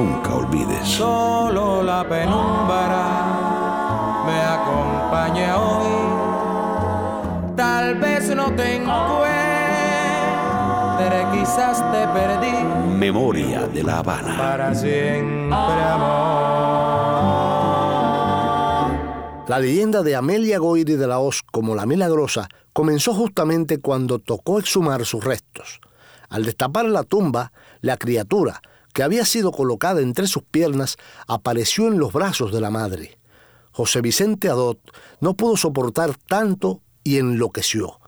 Nunca 0.00 0.34
olvides. 0.34 0.88
Solo 0.88 1.82
la 1.82 2.08
penumbra 2.08 3.04
me 4.26 4.40
acompaña 4.40 5.58
hoy. 5.58 7.54
Tal 7.54 7.96
vez 7.96 8.34
no 8.34 8.54
te 8.54 8.76
encuentre, 8.76 9.26
quizás 11.32 11.78
te 11.92 12.08
perdí. 12.08 12.64
Memoria 12.96 13.66
de 13.66 13.82
la 13.82 13.98
Habana. 13.98 14.38
Para 14.38 14.74
siempre, 14.74 15.56
amor. 15.94 16.30
La 19.48 19.58
leyenda 19.58 20.02
de 20.02 20.16
Amelia 20.16 20.58
Goiri 20.58 20.94
de 20.94 21.06
la 21.08 21.18
Hoz 21.18 21.42
como 21.42 21.74
la 21.74 21.84
Milagrosa 21.84 22.48
comenzó 22.72 23.12
justamente 23.12 23.80
cuando 23.80 24.18
tocó 24.20 24.60
exhumar 24.60 25.04
sus 25.04 25.24
restos. 25.24 25.80
Al 26.28 26.44
destapar 26.44 26.84
la 26.84 27.02
tumba, 27.02 27.52
la 27.80 27.96
criatura, 27.96 28.62
que 28.92 29.02
había 29.02 29.24
sido 29.24 29.52
colocada 29.52 30.00
entre 30.00 30.26
sus 30.26 30.42
piernas, 30.42 30.96
apareció 31.26 31.88
en 31.88 31.98
los 31.98 32.12
brazos 32.12 32.52
de 32.52 32.60
la 32.60 32.70
madre. 32.70 33.18
José 33.72 34.00
Vicente 34.00 34.48
Adot 34.48 34.78
no 35.20 35.34
pudo 35.34 35.56
soportar 35.56 36.14
tanto 36.14 36.80
y 37.04 37.18
enloqueció. 37.18 38.00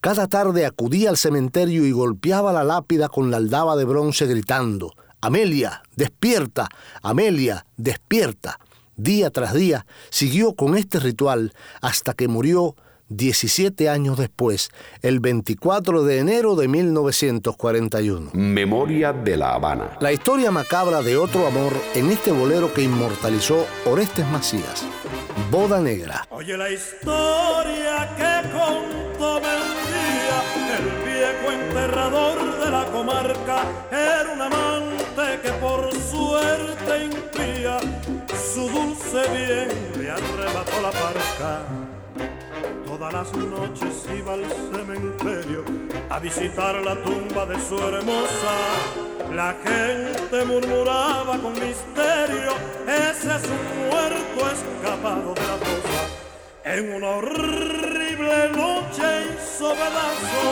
Cada 0.00 0.28
tarde 0.28 0.64
acudía 0.64 1.10
al 1.10 1.16
cementerio 1.16 1.84
y 1.84 1.90
golpeaba 1.90 2.52
la 2.52 2.64
lápida 2.64 3.08
con 3.08 3.30
la 3.30 3.38
aldaba 3.38 3.76
de 3.76 3.84
bronce 3.84 4.26
gritando, 4.26 4.94
Amelia, 5.20 5.82
despierta, 5.96 6.68
Amelia, 7.02 7.66
despierta. 7.76 8.60
Día 8.96 9.30
tras 9.30 9.54
día 9.54 9.86
siguió 10.10 10.54
con 10.54 10.76
este 10.76 11.00
ritual 11.00 11.52
hasta 11.80 12.14
que 12.14 12.28
murió 12.28 12.76
17 13.08 13.88
años 13.88 14.18
después, 14.18 14.70
el 15.02 15.20
24 15.20 16.04
de 16.04 16.18
enero 16.18 16.56
de 16.56 16.68
1941. 16.68 18.30
Memoria 18.34 19.12
de 19.12 19.36
la 19.36 19.54
Habana. 19.54 19.96
La 20.00 20.12
historia 20.12 20.50
macabra 20.50 21.02
de 21.02 21.16
otro 21.16 21.46
amor 21.46 21.72
en 21.94 22.10
este 22.10 22.32
bolero 22.32 22.72
que 22.72 22.82
inmortalizó 22.82 23.66
Orestes 23.86 24.26
Macías. 24.28 24.86
Boda 25.50 25.80
Negra. 25.80 26.26
Oye 26.30 26.56
la 26.56 26.70
historia 26.70 28.14
que 28.16 28.50
contó 28.50 29.36
un 29.36 29.42
día 29.42 30.18
el 30.78 30.84
viejo 31.04 31.52
enterrador 31.52 32.64
de 32.64 32.70
la 32.70 32.84
comarca 32.86 33.64
era 33.90 34.32
un 34.32 34.42
amante 34.42 35.40
que 35.42 35.50
por 35.52 35.90
suerte 35.94 37.04
impía 37.04 37.78
su 38.54 38.68
dulce 38.68 39.22
bien 39.32 40.02
le 40.02 40.10
arrebató 40.10 40.82
la 40.82 40.90
parca. 40.90 41.87
Todas 42.98 43.12
las 43.12 43.32
noches 43.32 44.08
iba 44.18 44.32
al 44.32 44.44
cementerio 44.72 45.64
a 46.10 46.18
visitar 46.18 46.74
la 46.82 46.96
tumba 46.96 47.46
de 47.46 47.54
su 47.60 47.78
hermosa. 47.78 48.54
La 49.32 49.54
gente 49.62 50.44
murmuraba 50.44 51.38
con 51.38 51.52
misterio, 51.52 52.54
ese 52.88 53.36
es 53.36 53.44
un 53.44 53.88
muerto 53.88 54.50
escapado 54.50 55.32
de 55.32 55.42
la 55.42 55.56
fosa. 55.58 56.00
En 56.64 56.94
una 56.94 57.08
horrible 57.10 58.48
noche 58.56 59.26
hizo 59.30 59.74
pedazo 59.74 60.44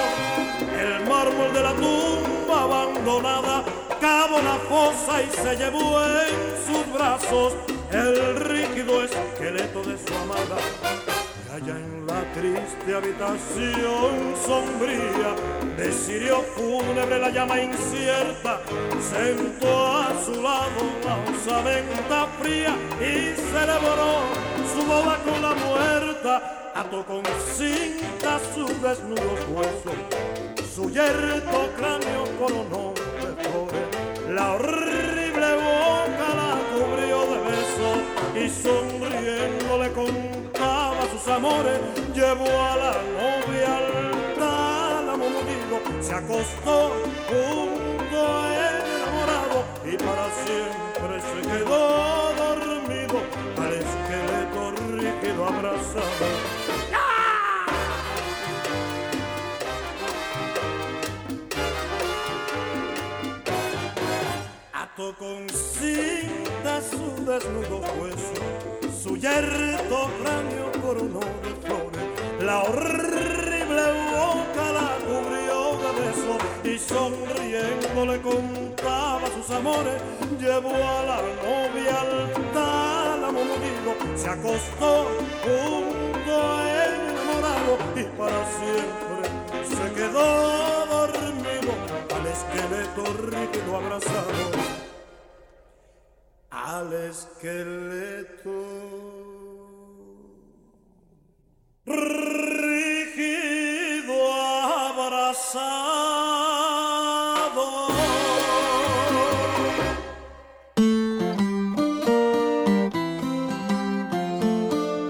el 0.79 1.09
mármol 1.09 1.53
de 1.53 1.63
la 1.63 1.75
tumba 1.75 2.63
abandonada, 2.63 3.65
cavó 4.01 4.41
la 4.41 4.57
fosa 4.69 5.21
y 5.21 5.31
se 5.31 5.57
llevó 5.57 6.01
en 6.01 6.65
sus 6.65 6.93
brazos 6.95 7.55
el 7.91 8.37
rígido 8.37 9.03
esqueleto 9.03 9.83
de 9.83 9.99
su 9.99 10.15
amada. 10.15 11.06
Allá 11.57 11.75
en 11.75 12.07
la 12.07 12.21
triste 12.35 12.95
habitación 12.95 14.35
sombría 14.45 15.33
de 15.79 15.91
cirio 15.91 16.43
fúnebre 16.55 17.19
la 17.19 17.31
llama 17.31 17.59
incierta 17.59 18.61
sentó 19.01 19.87
a 19.97 20.13
su 20.23 20.33
lado 20.43 20.83
la 21.03 21.17
osamenta 21.33 22.27
fría 22.39 22.77
y 23.01 23.35
celebró 23.41 24.21
su 24.71 24.87
boda 24.87 25.19
con 25.25 25.41
la 25.41 25.55
muerta. 25.55 26.73
Ató 26.75 27.07
con 27.07 27.23
cinta 27.55 28.39
sus 28.55 28.83
desnudos 28.83 29.41
huesos 29.49 30.37
su 30.77 30.91
yerto 30.91 31.73
cráneo 31.79 32.25
coronó 32.39 32.93
de 32.93 33.49
flores. 33.49 34.29
La 34.29 34.53
horrible 34.53 35.55
boca 35.55 36.29
la 36.37 36.59
cubrió 36.71 37.21
de 37.33 37.39
besos 37.49 37.99
y 38.35 38.51
sonriendo 38.51 39.79
le 39.79 39.91
amores 41.29 41.81
llevó 42.15 42.47
a 42.47 42.77
la 42.77 42.93
novia 43.19 43.77
al 43.77 44.35
tálamo 44.39 45.27
molido. 45.29 45.77
Se 46.01 46.15
acostó 46.15 46.93
junto 47.29 48.17
a 48.17 48.71
enamorado 48.79 49.65
y 49.85 49.97
para 49.97 50.27
siempre 50.45 51.21
se 51.21 51.49
quedó 51.49 52.35
dormido. 52.35 53.17
Al 53.59 53.73
esqueleto 53.73 54.61
rígido 54.93 55.47
abrazado. 55.47 56.27
Con 65.19 65.49
cinta 65.49 66.81
su 66.81 67.25
desnudo 67.25 67.79
hueso, 68.01 68.43
su 69.07 69.17
yerto 69.17 70.11
cráneo 70.21 70.73
coronó 70.83 71.21
de 71.21 71.55
flores, 71.63 72.05
la 72.41 72.63
horrible 72.65 73.85
boca 74.11 74.73
la 74.73 74.99
cubrió 75.07 75.59
de 75.83 75.91
besos 76.01 76.41
y 76.65 76.77
sonriendo 76.77 78.07
le 78.07 78.21
contaba 78.21 79.29
sus 79.37 79.49
amores, 79.55 80.03
llevó 80.41 80.75
a 80.75 81.05
la 81.05 81.21
novia 81.45 82.01
al 82.01 82.53
tálamo 82.53 83.45
molido, 83.45 83.95
se 84.17 84.29
acostó 84.29 85.07
junto 85.45 86.43
a 86.43 86.85
él 86.85 86.95
enamorado 87.11 87.79
y 87.95 88.03
para 88.19 88.45
siempre 88.59 89.23
se 89.69 89.95
quedó 89.95 90.87
dormido 90.87 91.73
al 92.13 92.27
esqueleto 92.27 93.05
rígido 93.23 93.77
abrazado. 93.77 94.96
Al 96.67 96.93
esqueleto 96.93 98.51
abrazado. 104.97 105.77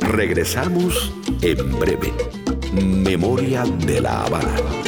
Regresamos 0.02 1.12
en 1.40 1.78
breve. 1.78 2.12
Memoria 2.72 3.64
de 3.64 4.00
la 4.02 4.24
Habana. 4.24 4.85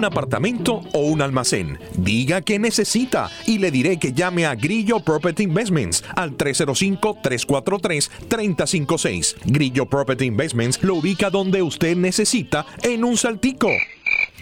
un 0.00 0.04
apartamento 0.06 0.80
o 0.94 1.00
un 1.00 1.20
almacén. 1.20 1.78
Diga 1.98 2.40
que 2.40 2.58
necesita 2.58 3.30
y 3.46 3.58
le 3.58 3.70
diré 3.70 3.98
que 3.98 4.14
llame 4.14 4.46
a 4.46 4.54
Grillo 4.54 5.00
Property 5.00 5.42
Investments 5.42 6.02
al 6.16 6.38
305-343-3056. 6.38 9.36
Grillo 9.44 9.84
Property 9.84 10.24
Investments 10.24 10.82
lo 10.82 10.94
ubica 10.94 11.28
donde 11.28 11.60
usted 11.60 11.98
necesita 11.98 12.64
en 12.82 13.04
un 13.04 13.18
saltico. 13.18 13.68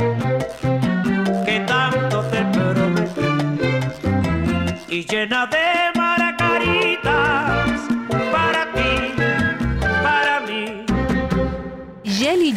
y 4.92 5.06
llena 5.06 5.46
de 5.46 5.99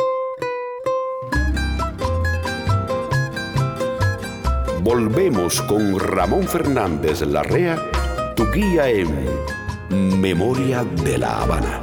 Volvemos 4.81 5.61
con 5.63 5.99
Ramón 5.99 6.47
Fernández 6.47 7.21
Larrea, 7.21 7.77
tu 8.35 8.45
guía 8.51 8.87
en 8.89 9.09
Memoria 10.21 10.83
de 10.83 11.17
la 11.17 11.41
Habana. 11.41 11.81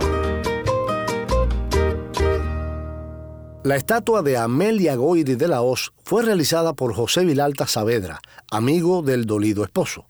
La 3.65 3.77
estatua 3.77 4.23
de 4.23 4.37
Amelia 4.37 4.97
Goiri 4.97 5.37
de 5.37 5.47
la 5.47 5.63
Hoz 5.63 5.93
fue 6.03 6.23
realizada 6.23 6.75
por 6.75 6.95
José 6.95 7.25
Vilalta 7.25 7.67
Saavedra, 7.67 8.21
amigo 8.51 9.03
del 9.03 9.25
dolido 9.25 9.63
esposo. 9.63 10.09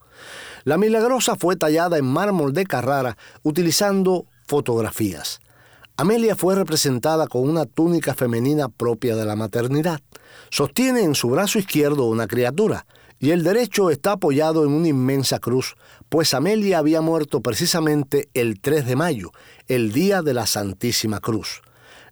La 0.64 0.78
milagrosa 0.78 1.36
fue 1.36 1.57
tallada 1.57 1.98
en 1.98 2.05
mármol 2.05 2.53
de 2.53 2.64
Carrara 2.64 3.16
utilizando 3.42 4.26
fotografías. 4.47 5.40
Amelia 5.97 6.34
fue 6.36 6.55
representada 6.55 7.26
con 7.26 7.49
una 7.49 7.66
túnica 7.66 8.14
femenina 8.14 8.68
propia 8.68 9.14
de 9.14 9.26
la 9.26 9.36
maternidad. 9.36 10.01
Sostiene 10.51 11.03
en 11.03 11.14
su 11.14 11.30
brazo 11.30 11.59
izquierdo 11.59 12.07
una 12.07 12.26
criatura 12.26 12.86
y 13.18 13.30
el 13.30 13.45
derecho 13.45 13.90
está 13.90 14.12
apoyado 14.12 14.64
en 14.64 14.72
una 14.72 14.88
inmensa 14.88 15.38
cruz, 15.38 15.76
pues 16.09 16.34
Amelia 16.34 16.78
había 16.78 17.01
muerto 17.01 17.40
precisamente 17.40 18.28
el 18.34 18.61
3 18.61 18.84
de 18.84 18.97
mayo, 18.97 19.30
el 19.68 19.93
día 19.93 20.22
de 20.22 20.34
la 20.34 20.47
Santísima 20.47 21.20
Cruz. 21.20 21.62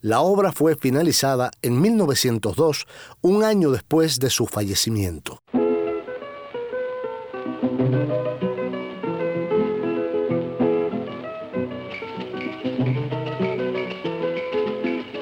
La 0.03 0.20
obra 0.20 0.53
fue 0.53 0.76
finalizada 0.76 1.51
en 1.62 1.81
1902, 1.81 2.87
un 3.22 3.43
año 3.43 3.70
después 3.70 4.20
de 4.20 4.31
su 4.31 4.47
fallecimiento. 4.47 5.43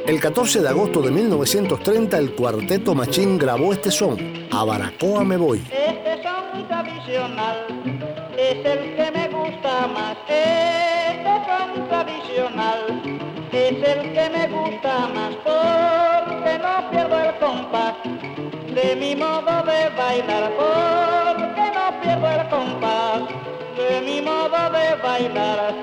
El 0.09 0.21
14 0.21 0.63
de 0.63 0.69
agosto 0.71 1.03
de 1.03 1.11
1930 1.11 2.17
el 2.17 2.35
cuarteto 2.35 2.95
Machín 2.95 3.37
grabó 3.37 3.75
este 3.75 3.91
son, 3.91 4.17
A 4.51 4.65
Baracoa 4.65 5.23
me 5.23 5.37
voy. 5.37 5.63
Este 5.71 6.23
son 6.23 6.67
tradicional 6.67 7.67
es 8.35 8.65
el 8.65 8.97
que 8.97 9.11
me 9.13 9.29
gusta 9.29 9.87
más. 9.89 10.17
Este 10.27 11.35
son 11.47 11.89
tradicional 11.91 13.03
es 13.53 13.87
el 13.87 14.13
que 14.15 14.31
me 14.31 14.49
gusta 14.49 15.09
más 15.09 15.35
porque 15.45 16.59
no 16.59 16.91
pierdo 16.91 17.21
el 17.21 17.39
compás 17.39 17.95
de 18.75 18.97
mi 18.97 19.15
modo 19.15 19.63
de 19.67 19.91
bailar. 19.95 20.53
Porque 20.57 21.71
no 21.77 22.01
pierdo 22.01 22.31
el 22.31 22.49
compás 22.49 23.29
de 23.77 24.01
mi 24.01 24.23
modo 24.23 24.71
de 24.71 25.03
bailar. 25.03 25.75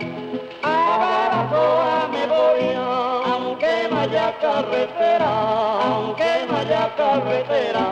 A 0.63 0.97
Baracoa 0.97 2.09
me 2.11 2.25
voy, 2.25 2.73
no 2.73 3.14
haya 4.05 4.37
carretera, 4.39 5.31
aunque 5.81 6.45
no 6.47 6.57
haya 6.57 6.93
carretera. 6.95 7.85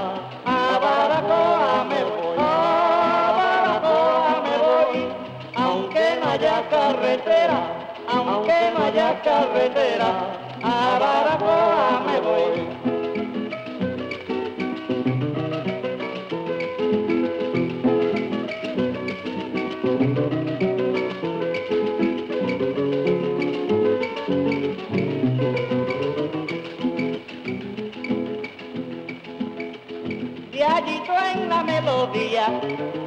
A 0.46 0.80
Baracoa 0.84 1.84
me 1.90 2.04
voy, 2.04 2.38
a 2.38 3.32
Baracoa 3.38 4.42
me 4.46 4.56
voy, 4.66 5.14
aunque 5.56 6.06
no 6.20 6.30
haya 6.30 6.70
carretera, 6.70 7.60
aunque 8.08 8.72
no 8.74 8.86
haya 8.86 9.22
carretera. 9.24 10.12
A 10.62 11.00
Baracoa 11.00 12.04
me 12.06 12.20
voy. 12.20 13.03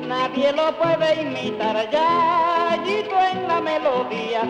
Nadie 0.08 0.52
lo 0.52 0.72
puede 0.78 1.22
imitar. 1.22 1.76
Yayito 1.90 3.18
en 3.32 3.48
la 3.48 3.60
melodía, 3.60 4.42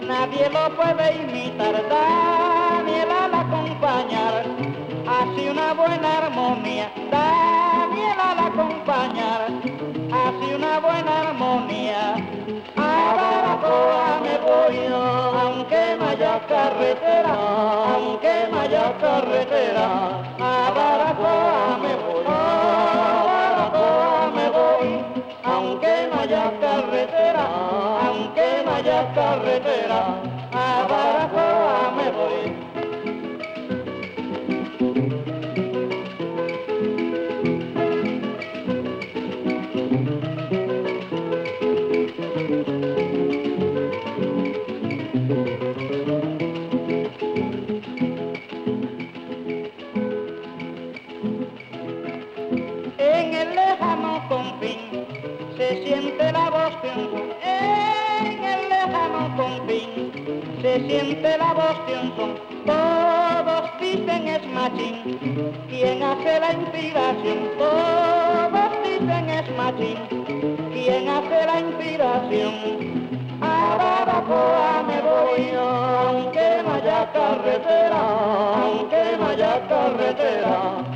nadie 0.00 0.48
lo 0.48 0.74
puede 0.76 1.16
imitar. 1.16 1.74
Daniela 1.88 3.28
la 3.28 3.40
acompañar, 3.40 4.44
hace 5.06 5.50
una 5.50 5.74
buena 5.74 6.18
armonía. 6.18 6.90
Daniela 7.10 8.34
la 8.34 8.46
acompañar, 8.46 9.40
hace 10.10 10.56
una 10.56 10.80
buena 10.80 11.20
armonía. 11.28 12.14
A 12.76 13.14
Baracoa 13.16 14.20
me 14.22 14.38
voy, 14.38 14.76
aunque 15.42 15.96
no 15.98 16.08
haya 16.08 16.40
carretera, 16.46 17.34
aunque 17.94 18.48
no 18.50 18.60
haya 18.60 18.96
carretera. 18.98 19.86
A 20.38 20.70
Baracoa 20.74 21.78
me 21.82 21.94
voy, 21.96 22.51
carretera. 29.14 30.31
Siente 60.86 61.38
la 61.38 61.52
voz 61.52 61.86
de 61.86 61.94
un 61.98 62.16
son. 62.16 62.34
Todos 62.66 63.70
dicen 63.80 64.28
es 64.28 64.46
machín, 64.48 65.54
quien 65.68 66.02
hace 66.02 66.40
la 66.40 66.52
inspiración. 66.52 67.38
Todos 67.58 68.70
dicen 68.84 69.30
es 69.30 69.56
machín, 69.56 69.98
quien 70.72 71.08
hace 71.08 71.46
la 71.46 71.60
inspiración. 71.60 72.54
A 73.40 73.76
Baracoa 73.76 74.84
me 74.86 75.00
voy, 75.00 75.50
aunque 75.58 76.62
no 76.64 76.74
haya 76.74 77.10
carretera, 77.12 78.00
aunque 78.62 79.16
no 79.18 79.26
haya 79.28 79.68
carretera. 79.68 80.91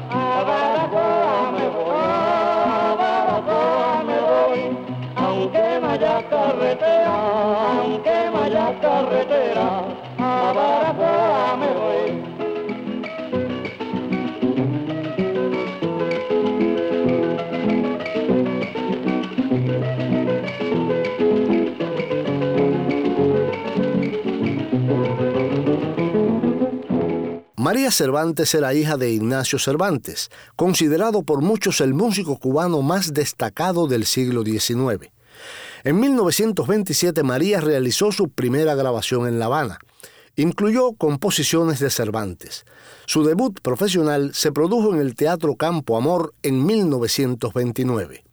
María 27.77 27.91
Cervantes 27.91 28.55
era 28.55 28.73
hija 28.73 28.97
de 28.97 29.11
Ignacio 29.11 29.59
Cervantes, 29.59 30.31
considerado 30.57 31.25
por 31.25 31.43
muchos 31.43 31.83
el 31.83 31.93
músico 31.93 32.39
cubano 32.39 32.81
más 32.81 33.13
destacado 33.13 33.87
del 33.87 34.07
siglo 34.07 34.45
XIX. 34.45 35.11
En 35.85 36.01
1927 36.01 37.23
María 37.23 37.61
realizó 37.61 38.13
su 38.13 38.31
primera 38.31 38.75
grabación 38.75 39.29
en 39.29 39.39
La 39.39 39.45
Habana. 39.45 39.79
Incluyó 40.37 40.95
composiciones 40.95 41.79
de 41.79 41.91
Cervantes. 41.91 42.65
Su 43.05 43.25
debut 43.25 43.61
profesional 43.61 44.33
se 44.33 44.53
produjo 44.53 44.95
en 44.95 45.03
el 45.03 45.15
Teatro 45.15 45.55
Campo 45.57 45.99
Amor 45.99 46.33
en 46.43 46.65
1929. 46.65 48.25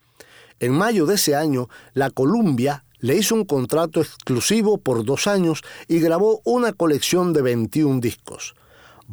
En 0.61 0.71
mayo 0.71 1.05
de 1.05 1.15
ese 1.15 1.35
año, 1.35 1.67
la 1.93 2.11
Columbia 2.11 2.85
le 2.99 3.17
hizo 3.17 3.35
un 3.35 3.43
contrato 3.43 3.99
exclusivo 3.99 4.77
por 4.77 5.03
dos 5.03 5.27
años 5.27 5.63
y 5.89 5.99
grabó 5.99 6.39
una 6.45 6.71
colección 6.71 7.33
de 7.33 7.41
21 7.41 7.99
discos. 7.99 8.55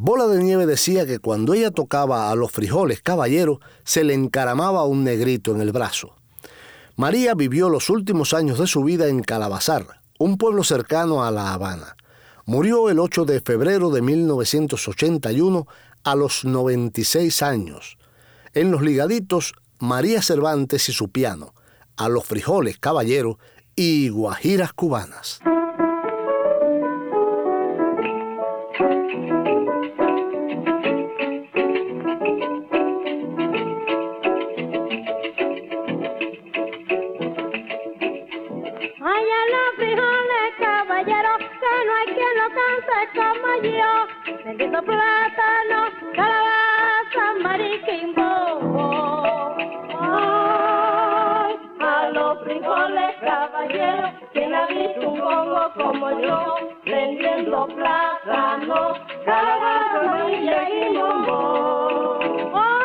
Bola 0.03 0.29
de 0.29 0.43
Nieve 0.43 0.65
decía 0.65 1.05
que 1.05 1.19
cuando 1.19 1.53
ella 1.53 1.71
tocaba 1.71 2.31
a 2.31 2.35
los 2.35 2.53
frijoles 2.53 3.03
caballeros 3.03 3.59
se 3.85 4.03
le 4.03 4.15
encaramaba 4.15 4.85
un 4.85 5.05
negrito 5.05 5.55
en 5.55 5.61
el 5.61 5.73
brazo. 5.73 6.17
María 6.97 7.35
vivió 7.35 7.69
los 7.69 7.91
últimos 7.91 8.33
años 8.33 8.59
de 8.59 8.67
su 8.67 8.83
vida 8.83 9.09
en 9.09 9.23
Calabazar, 9.23 10.01
un 10.19 10.39
pueblo 10.39 10.65
cercano 10.65 11.23
a 11.23 11.31
La 11.31 11.53
Habana. 11.53 11.99
Murió 12.47 12.89
el 12.89 12.99
8 12.99 13.27
de 13.27 13.43
febrero 13.43 13.91
de 13.91 14.01
1981 14.01 15.67
a 16.03 16.15
los 16.15 16.47
96 16.47 17.43
años. 17.43 17.99
En 18.55 18.71
los 18.71 18.81
ligaditos, 18.81 19.53
María 19.81 20.23
Cervantes 20.23 20.89
y 20.89 20.95
su 20.95 21.11
piano, 21.11 21.53
a 21.99 22.09
los 22.09 22.25
frijoles 22.25 22.79
caballeros 22.79 23.37
y 23.77 24.09
guajiras 24.09 24.73
cubanas. 24.73 25.41
Como 43.15 43.63
yo. 43.63 43.93
Bendito 44.45 44.83
plátano, 44.83 45.79
calabaza, 46.15 47.25
mariquimbo. 47.43 48.31
Ay, 50.01 51.57
a 51.81 52.11
los 52.11 52.43
frijoles. 52.45 53.17
caballero, 53.21 54.13
quien 54.33 54.55
ha 54.55 54.67
visto 54.67 55.11
un 55.11 55.21
congo 55.21 55.73
como 55.75 56.21
yo, 56.21 56.57
vendiendo 56.85 57.67
plátano, 57.67 58.95
calabaza, 59.25 60.01
amarilla 60.01 60.69
y 60.69 60.97
bombo. 60.97 62.80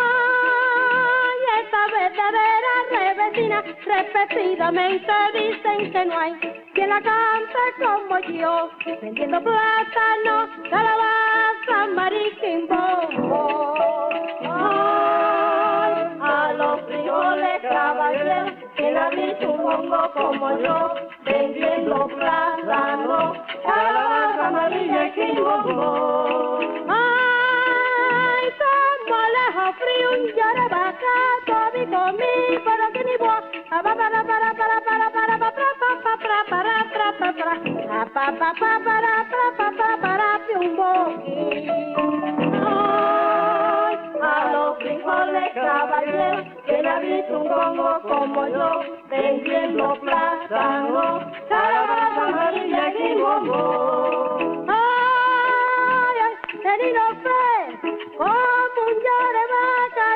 Veras 2.15 2.85
revecina, 2.91 3.61
repetidamente 3.61 5.11
dicen 5.33 5.91
que 5.91 6.05
no 6.05 6.17
hay 6.17 6.33
quien 6.73 6.89
la 6.89 7.01
cante 7.01 7.59
como 7.77 8.19
yo, 8.19 8.69
vendiendo 9.01 9.41
plátano, 9.41 10.47
calabaza, 10.69 11.87
bombo. 12.69 14.09
Ay, 14.43 15.93
a 16.21 16.53
los 16.53 16.81
frijoles 16.85 17.61
caballeros, 17.63 18.53
quien 18.77 18.97
ha 18.97 19.09
visto 19.09 19.51
un 19.51 19.57
congo 19.57 20.11
como 20.13 20.57
yo, 20.59 20.93
vendiendo 21.25 22.07
plátano, 22.07 23.33
calabaza. 23.65 24.15
Ay, 26.87 26.94
frío 29.73 30.11
un 30.11 30.27
llorabaca, 30.35 31.15
todo 31.45 31.71
comí, 31.71 32.59
pero 32.65 32.85
que 32.93 33.03
ni. 33.03 33.15
Ah, 33.71 33.81
pa, 33.83 33.95
para, 33.95 34.23
para, 34.23 34.53
para, 34.53 34.81
para, 34.81 35.09
para, 35.11 35.37
para, 35.37 35.39
para, 35.39 35.73
para, 35.79 36.43
para, 36.49 36.85
para, 36.91 37.11
para, 37.19 37.33
para, 37.33 37.53
Ah, 37.89 38.05
pa, 38.13 38.25
pa, 38.31 38.53
pa, 38.59 38.79
para, 38.83 39.25
para, 39.29 39.47
para, 39.57 39.71
para, 39.77 39.97
para. 39.97 40.25
Ay, 42.67 43.95
a 45.57 46.43
quien 46.65 46.85
ha 46.87 46.99
visto 46.99 47.39
un 47.39 47.47
congo 47.47 48.01
como 48.03 48.47
yo, 48.47 48.81
vendiendo 49.09 49.95
plátano, 50.01 51.31
calabaza, 51.49 52.27
amarilla 52.27 52.93
y 52.93 53.15
bombo. 53.15 54.65
Ay, 54.67 56.17
ay, 56.25 56.33
ni 56.81 56.91
no 56.93 57.07
sé, 57.23 57.35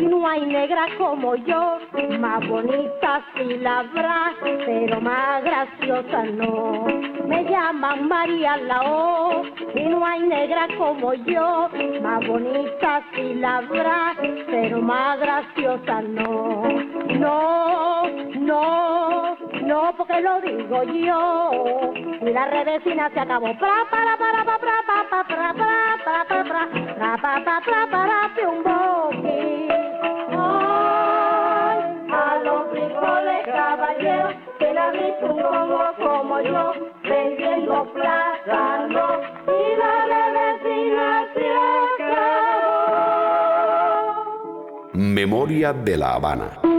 no 0.00 0.26
hay 0.26 0.44
negra 0.46 0.86
como 0.96 1.34
yo, 1.36 1.78
más 2.18 2.46
bonita 2.48 3.22
sí 3.34 3.58
la 3.58 3.80
habrá, 3.80 4.32
pero 4.42 5.00
más 5.00 5.42
graciosa 5.42 6.24
no. 6.24 6.86
Me 7.26 7.44
llaman 7.44 8.08
María 8.08 8.56
Lao 8.56 9.42
y 9.74 9.82
no 9.82 10.04
hay 10.04 10.20
negra 10.22 10.66
como 10.76 11.14
yo, 11.14 11.68
más 12.02 12.26
bonita 12.26 13.02
sí 13.14 13.34
la 13.34 13.58
habrá, 13.58 14.16
pero 14.50 14.80
más 14.80 15.18
graciosa 15.20 16.02
no. 16.02 16.62
No, 17.18 18.04
no, 18.36 19.36
no, 19.62 19.92
porque 19.96 20.20
lo 20.20 20.40
digo 20.40 20.82
yo. 20.84 21.92
Y 22.20 22.30
la 22.32 22.46
revesina 22.46 23.10
se 23.10 23.20
acabó. 23.20 23.46
Pra, 23.58 23.84
para, 23.90 24.16
para, 24.16 24.44
para, 24.44 24.58
para, 24.58 24.82
para, 24.86 25.24
para, 25.24 25.24
para, 25.24 25.54
para, 25.54 26.24
para, 26.24 26.24
para, 26.24 26.68
para, 26.98 27.44
para, 27.44 27.60
para, 27.60 27.86
para, 27.90 28.48
un 28.48 28.62
boqui. 28.62 29.57
Congo 35.20 35.94
como 35.98 36.40
yo, 36.40 36.72
vendiendo 37.02 37.92
plátano, 37.92 39.20
y 39.46 39.76
la 39.78 39.92
revesina 40.12 41.06
se 41.34 41.46
acabó. 42.04 42.78
Memoria 44.92 45.72
de 45.72 45.96
la 45.96 46.14
Habana. 46.14 46.77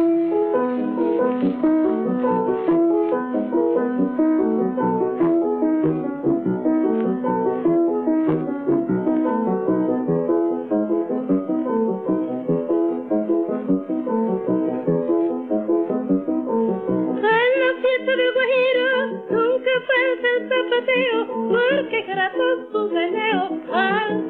porque 20.86 22.02
grasos 22.04 22.72
tu 22.72 22.90
veneo 22.90 23.50
al 23.74 24.30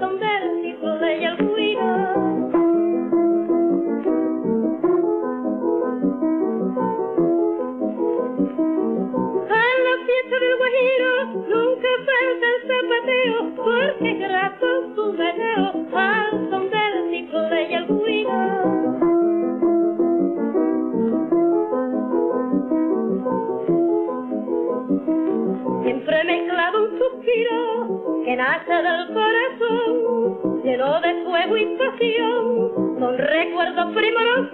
recuerdo 33.21 33.93
primoroso 33.93 34.48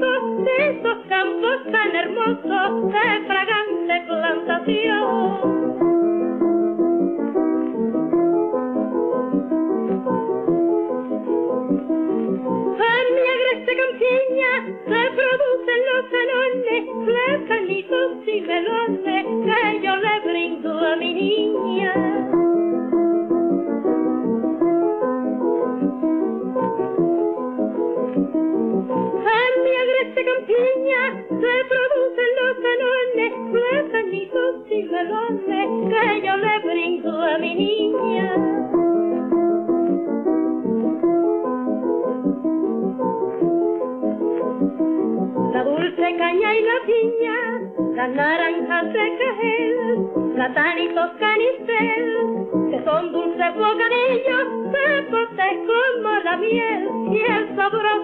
la 56.35 56.41
miel 56.41 56.89
y 57.13 57.31
el 57.31 57.55
sabroso. 57.55 57.95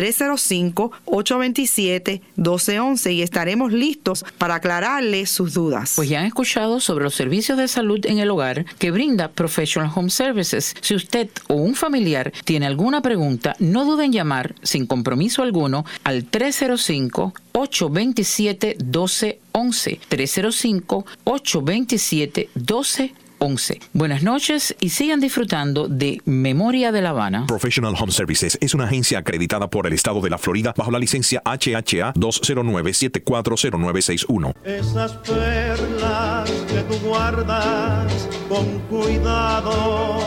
305-827-1211 2.87 3.13
y 3.13 3.21
estaremos 3.21 3.71
listos 3.71 4.25
para 4.37 4.55
aclararles 4.55 5.29
sus 5.29 5.53
dudas. 5.53 5.93
Pues 5.95 6.09
ya 6.09 6.19
han 6.19 6.25
escuchado 6.25 6.79
sobre 6.79 7.03
los 7.03 7.15
servicios 7.15 7.57
de 7.57 7.67
salud 7.67 8.05
en 8.05 8.19
el 8.19 8.29
hogar 8.29 8.65
que 8.77 8.91
brinda 8.91 9.29
Professional 9.29 9.91
Home 9.95 10.09
Services. 10.09 10.75
Si 10.81 10.95
usted 10.95 11.29
o 11.47 11.55
un 11.55 11.75
familiar 11.75 12.31
tiene 12.45 12.65
alguna 12.65 13.01
pregunta, 13.01 13.55
no 13.59 13.85
duden 13.85 14.07
en 14.07 14.13
llamar 14.13 14.55
sin 14.61 14.85
compromiso 14.85 15.41
alguno 15.41 15.85
al 16.03 16.25
305 16.25 17.33
827 17.53 18.77
1211 18.79 19.99
305 20.07 21.05
827 21.23 22.49
1211 22.55 23.26
11. 23.39 23.79
Buenas 23.93 24.23
noches 24.23 24.75
y 24.79 24.89
sigan 24.89 25.19
disfrutando 25.19 25.87
de 25.87 26.21
Memoria 26.25 26.91
de 26.91 27.01
La 27.01 27.09
Habana. 27.09 27.45
Professional 27.47 27.93
Home 27.99 28.11
Services 28.11 28.57
es 28.61 28.73
una 28.73 28.85
agencia 28.85 29.19
acreditada 29.19 29.69
por 29.69 29.85
el 29.87 29.93
estado 29.93 30.21
de 30.21 30.29
la 30.29 30.37
Florida 30.37 30.73
bajo 30.75 30.91
la 30.91 30.99
licencia 30.99 31.41
HHA 31.45 32.13
209-740961. 32.13 34.53
Esas 34.63 35.13
perlas 35.13 36.49
que 36.67 36.81
tú 36.83 36.95
guardas 37.07 38.27
con 38.49 38.79
cuidado 38.89 40.19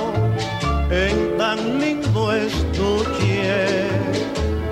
en 0.91 1.37
tan 1.37 1.81
lindo 1.81 2.33
estuche 2.33 3.89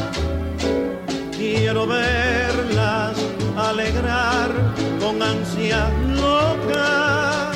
Quiero 1.36 1.86
verlas 1.86 2.19
alegrar 3.90 4.50
con 5.00 5.22
ansia 5.22 5.90
loca. 6.14 7.50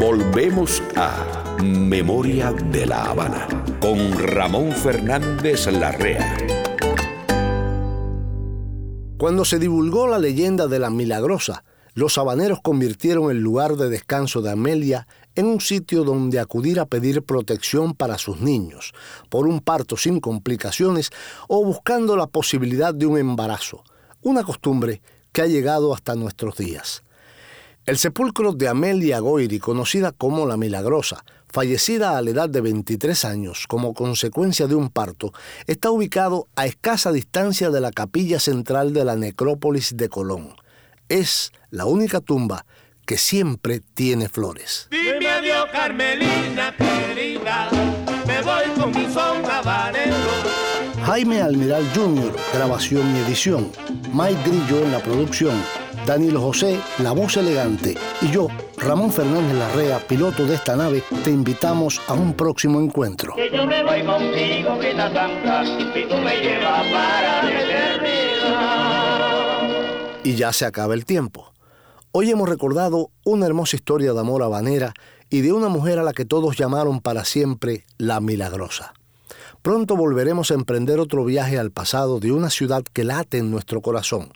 Volvemos 0.00 0.82
a 0.96 1.54
Memoria 1.62 2.52
de 2.52 2.86
la 2.86 3.04
Habana 3.04 3.46
con 3.80 4.18
Ramón 4.18 4.72
Fernández 4.72 5.66
Larrea. 5.66 6.36
Cuando 9.16 9.44
se 9.44 9.58
divulgó 9.58 10.08
la 10.08 10.18
leyenda 10.18 10.66
de 10.66 10.78
la 10.80 10.90
Milagrosa, 10.90 11.64
los 11.94 12.18
habaneros 12.18 12.60
convirtieron 12.60 13.30
el 13.30 13.38
lugar 13.38 13.76
de 13.76 13.88
descanso 13.88 14.42
de 14.42 14.50
Amelia 14.50 15.06
en 15.36 15.46
un 15.46 15.60
sitio 15.60 16.04
donde 16.04 16.40
acudir 16.40 16.80
a 16.80 16.86
pedir 16.86 17.22
protección 17.22 17.94
para 17.94 18.18
sus 18.18 18.40
niños, 18.40 18.92
por 19.28 19.46
un 19.46 19.60
parto 19.60 19.96
sin 19.96 20.20
complicaciones 20.20 21.10
o 21.48 21.64
buscando 21.64 22.16
la 22.16 22.26
posibilidad 22.26 22.92
de 22.92 23.06
un 23.06 23.18
embarazo, 23.18 23.84
una 24.22 24.42
costumbre 24.42 25.02
que 25.32 25.42
ha 25.42 25.46
llegado 25.46 25.94
hasta 25.94 26.14
nuestros 26.14 26.56
días. 26.56 27.02
El 27.86 27.98
sepulcro 27.98 28.52
de 28.52 28.68
Amelia 28.68 29.18
Goiri, 29.18 29.58
conocida 29.58 30.10
como 30.10 30.46
la 30.46 30.56
Milagrosa, 30.56 31.24
fallecida 31.48 32.16
a 32.16 32.22
la 32.22 32.30
edad 32.30 32.48
de 32.48 32.62
23 32.62 33.24
años 33.26 33.66
como 33.68 33.92
consecuencia 33.92 34.66
de 34.66 34.74
un 34.74 34.88
parto, 34.88 35.32
está 35.66 35.90
ubicado 35.90 36.48
a 36.56 36.66
escasa 36.66 37.12
distancia 37.12 37.70
de 37.70 37.80
la 37.80 37.90
capilla 37.90 38.40
central 38.40 38.92
de 38.94 39.04
la 39.04 39.16
necrópolis 39.16 39.96
de 39.96 40.08
Colón. 40.08 40.56
Es 41.14 41.52
la 41.70 41.84
única 41.84 42.20
tumba 42.20 42.66
que 43.06 43.18
siempre 43.18 43.78
tiene 43.78 44.28
flores. 44.28 44.88
Dime 44.90 45.30
adiós, 45.30 45.66
Carmelina 45.70 46.74
querida, 46.76 47.68
me 48.26 48.42
voy 48.42 48.64
con 48.76 48.90
mi 48.90 49.14
son. 49.14 49.44
Jaime 51.06 51.40
Almiral 51.40 51.88
Jr., 51.94 52.34
grabación 52.52 53.14
y 53.14 53.20
edición. 53.20 53.70
Mike 54.12 54.40
Grillo 54.44 54.84
en 54.84 54.90
la 54.90 54.98
producción. 54.98 55.54
Danilo 56.04 56.40
José, 56.40 56.80
la 56.98 57.12
voz 57.12 57.36
elegante. 57.36 57.94
Y 58.20 58.32
yo, 58.32 58.48
Ramón 58.78 59.12
Fernández 59.12 59.54
Larrea, 59.56 60.00
piloto 60.00 60.44
de 60.44 60.56
esta 60.56 60.74
nave, 60.74 61.04
te 61.22 61.30
invitamos 61.30 62.00
a 62.08 62.14
un 62.14 62.34
próximo 62.34 62.80
encuentro. 62.80 63.36
Que 63.36 63.52
yo 63.52 63.64
me 63.64 63.84
voy 63.84 64.02
contigo, 64.04 64.76
vida 64.80 65.12
santa, 65.12 65.62
y 65.64 66.08
tú 66.08 66.16
me 66.16 66.40
llevas 66.40 66.82
para 66.88 67.44
la 67.44 67.62
eternidad. 67.62 69.13
Y 70.24 70.36
ya 70.36 70.54
se 70.54 70.64
acaba 70.64 70.94
el 70.94 71.04
tiempo. 71.04 71.52
Hoy 72.10 72.30
hemos 72.30 72.48
recordado 72.48 73.10
una 73.26 73.44
hermosa 73.44 73.76
historia 73.76 74.14
de 74.14 74.20
amor 74.20 74.42
habanera 74.42 74.94
y 75.28 75.42
de 75.42 75.52
una 75.52 75.68
mujer 75.68 75.98
a 75.98 76.02
la 76.02 76.14
que 76.14 76.24
todos 76.24 76.56
llamaron 76.56 77.00
para 77.00 77.26
siempre 77.26 77.84
la 77.98 78.20
milagrosa. 78.20 78.94
Pronto 79.60 79.96
volveremos 79.96 80.50
a 80.50 80.54
emprender 80.54 80.98
otro 80.98 81.26
viaje 81.26 81.58
al 81.58 81.70
pasado 81.70 82.20
de 82.20 82.32
una 82.32 82.48
ciudad 82.48 82.82
que 82.90 83.04
late 83.04 83.36
en 83.36 83.50
nuestro 83.50 83.82
corazón. 83.82 84.32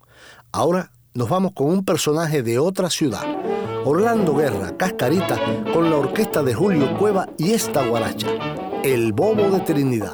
Ahora 0.53 0.93
nos 1.14 1.30
vamos 1.30 1.53
con 1.53 1.68
un 1.68 1.86
personaje 1.86 2.43
de 2.43 2.59
otra 2.59 2.91
ciudad. 2.91 3.24
Orlando 3.86 4.34
Guerra, 4.34 4.76
Cascarita, 4.76 5.41
con 5.72 5.89
la 5.89 5.97
orquesta 5.97 6.43
de 6.43 6.53
Julio 6.53 6.99
Cueva 6.99 7.30
y 7.39 7.53
esta 7.53 7.86
guaracha, 7.86 8.28
El 8.84 9.14
Bobo 9.14 9.51
de 9.51 9.61
Trinidad. 9.61 10.12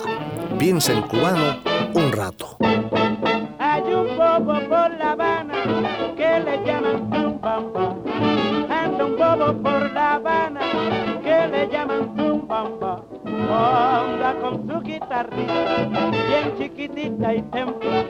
Piensa 0.57 0.93
en 0.93 1.03
cubano 1.03 1.59
un 1.95 2.13
rato. 2.13 2.59
Bobo 4.17 4.59
por 4.69 4.84
Anda 13.55 14.35
con 14.41 14.67
su 14.67 14.81
guitarrita, 14.81 16.11
bien 16.29 16.57
chiquitita 16.59 17.35
y 17.35 17.43
templa. 17.43 18.05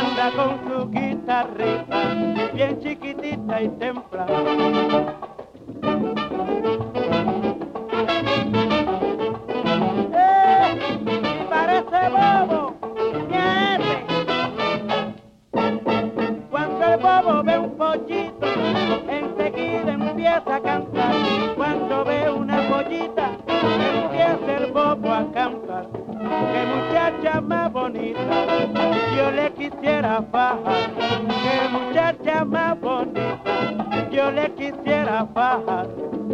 Anda 0.00 0.30
con 0.34 0.52
su 0.66 0.90
guitarrita, 0.90 1.98
bien 2.54 2.80
chiquitita 2.80 3.62
y 3.62 3.68
templa. 3.78 4.26
¡Eh! 10.14 10.66
Parece 11.50 12.00
bobo, 12.08 12.59
muchacha 27.00 27.40
más 27.40 27.72
bonita, 27.72 28.20
yo 29.16 29.30
le 29.30 29.52
quisiera 29.52 30.22
fajar. 30.30 30.90
Qué 30.96 31.68
muchacha 31.70 32.44
más 32.44 32.78
bonita, 32.80 34.08
yo 34.10 34.30
le 34.30 34.52
quisiera 34.54 35.26
fajar. 35.32 35.88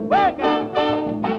¡Juega! 0.09 1.36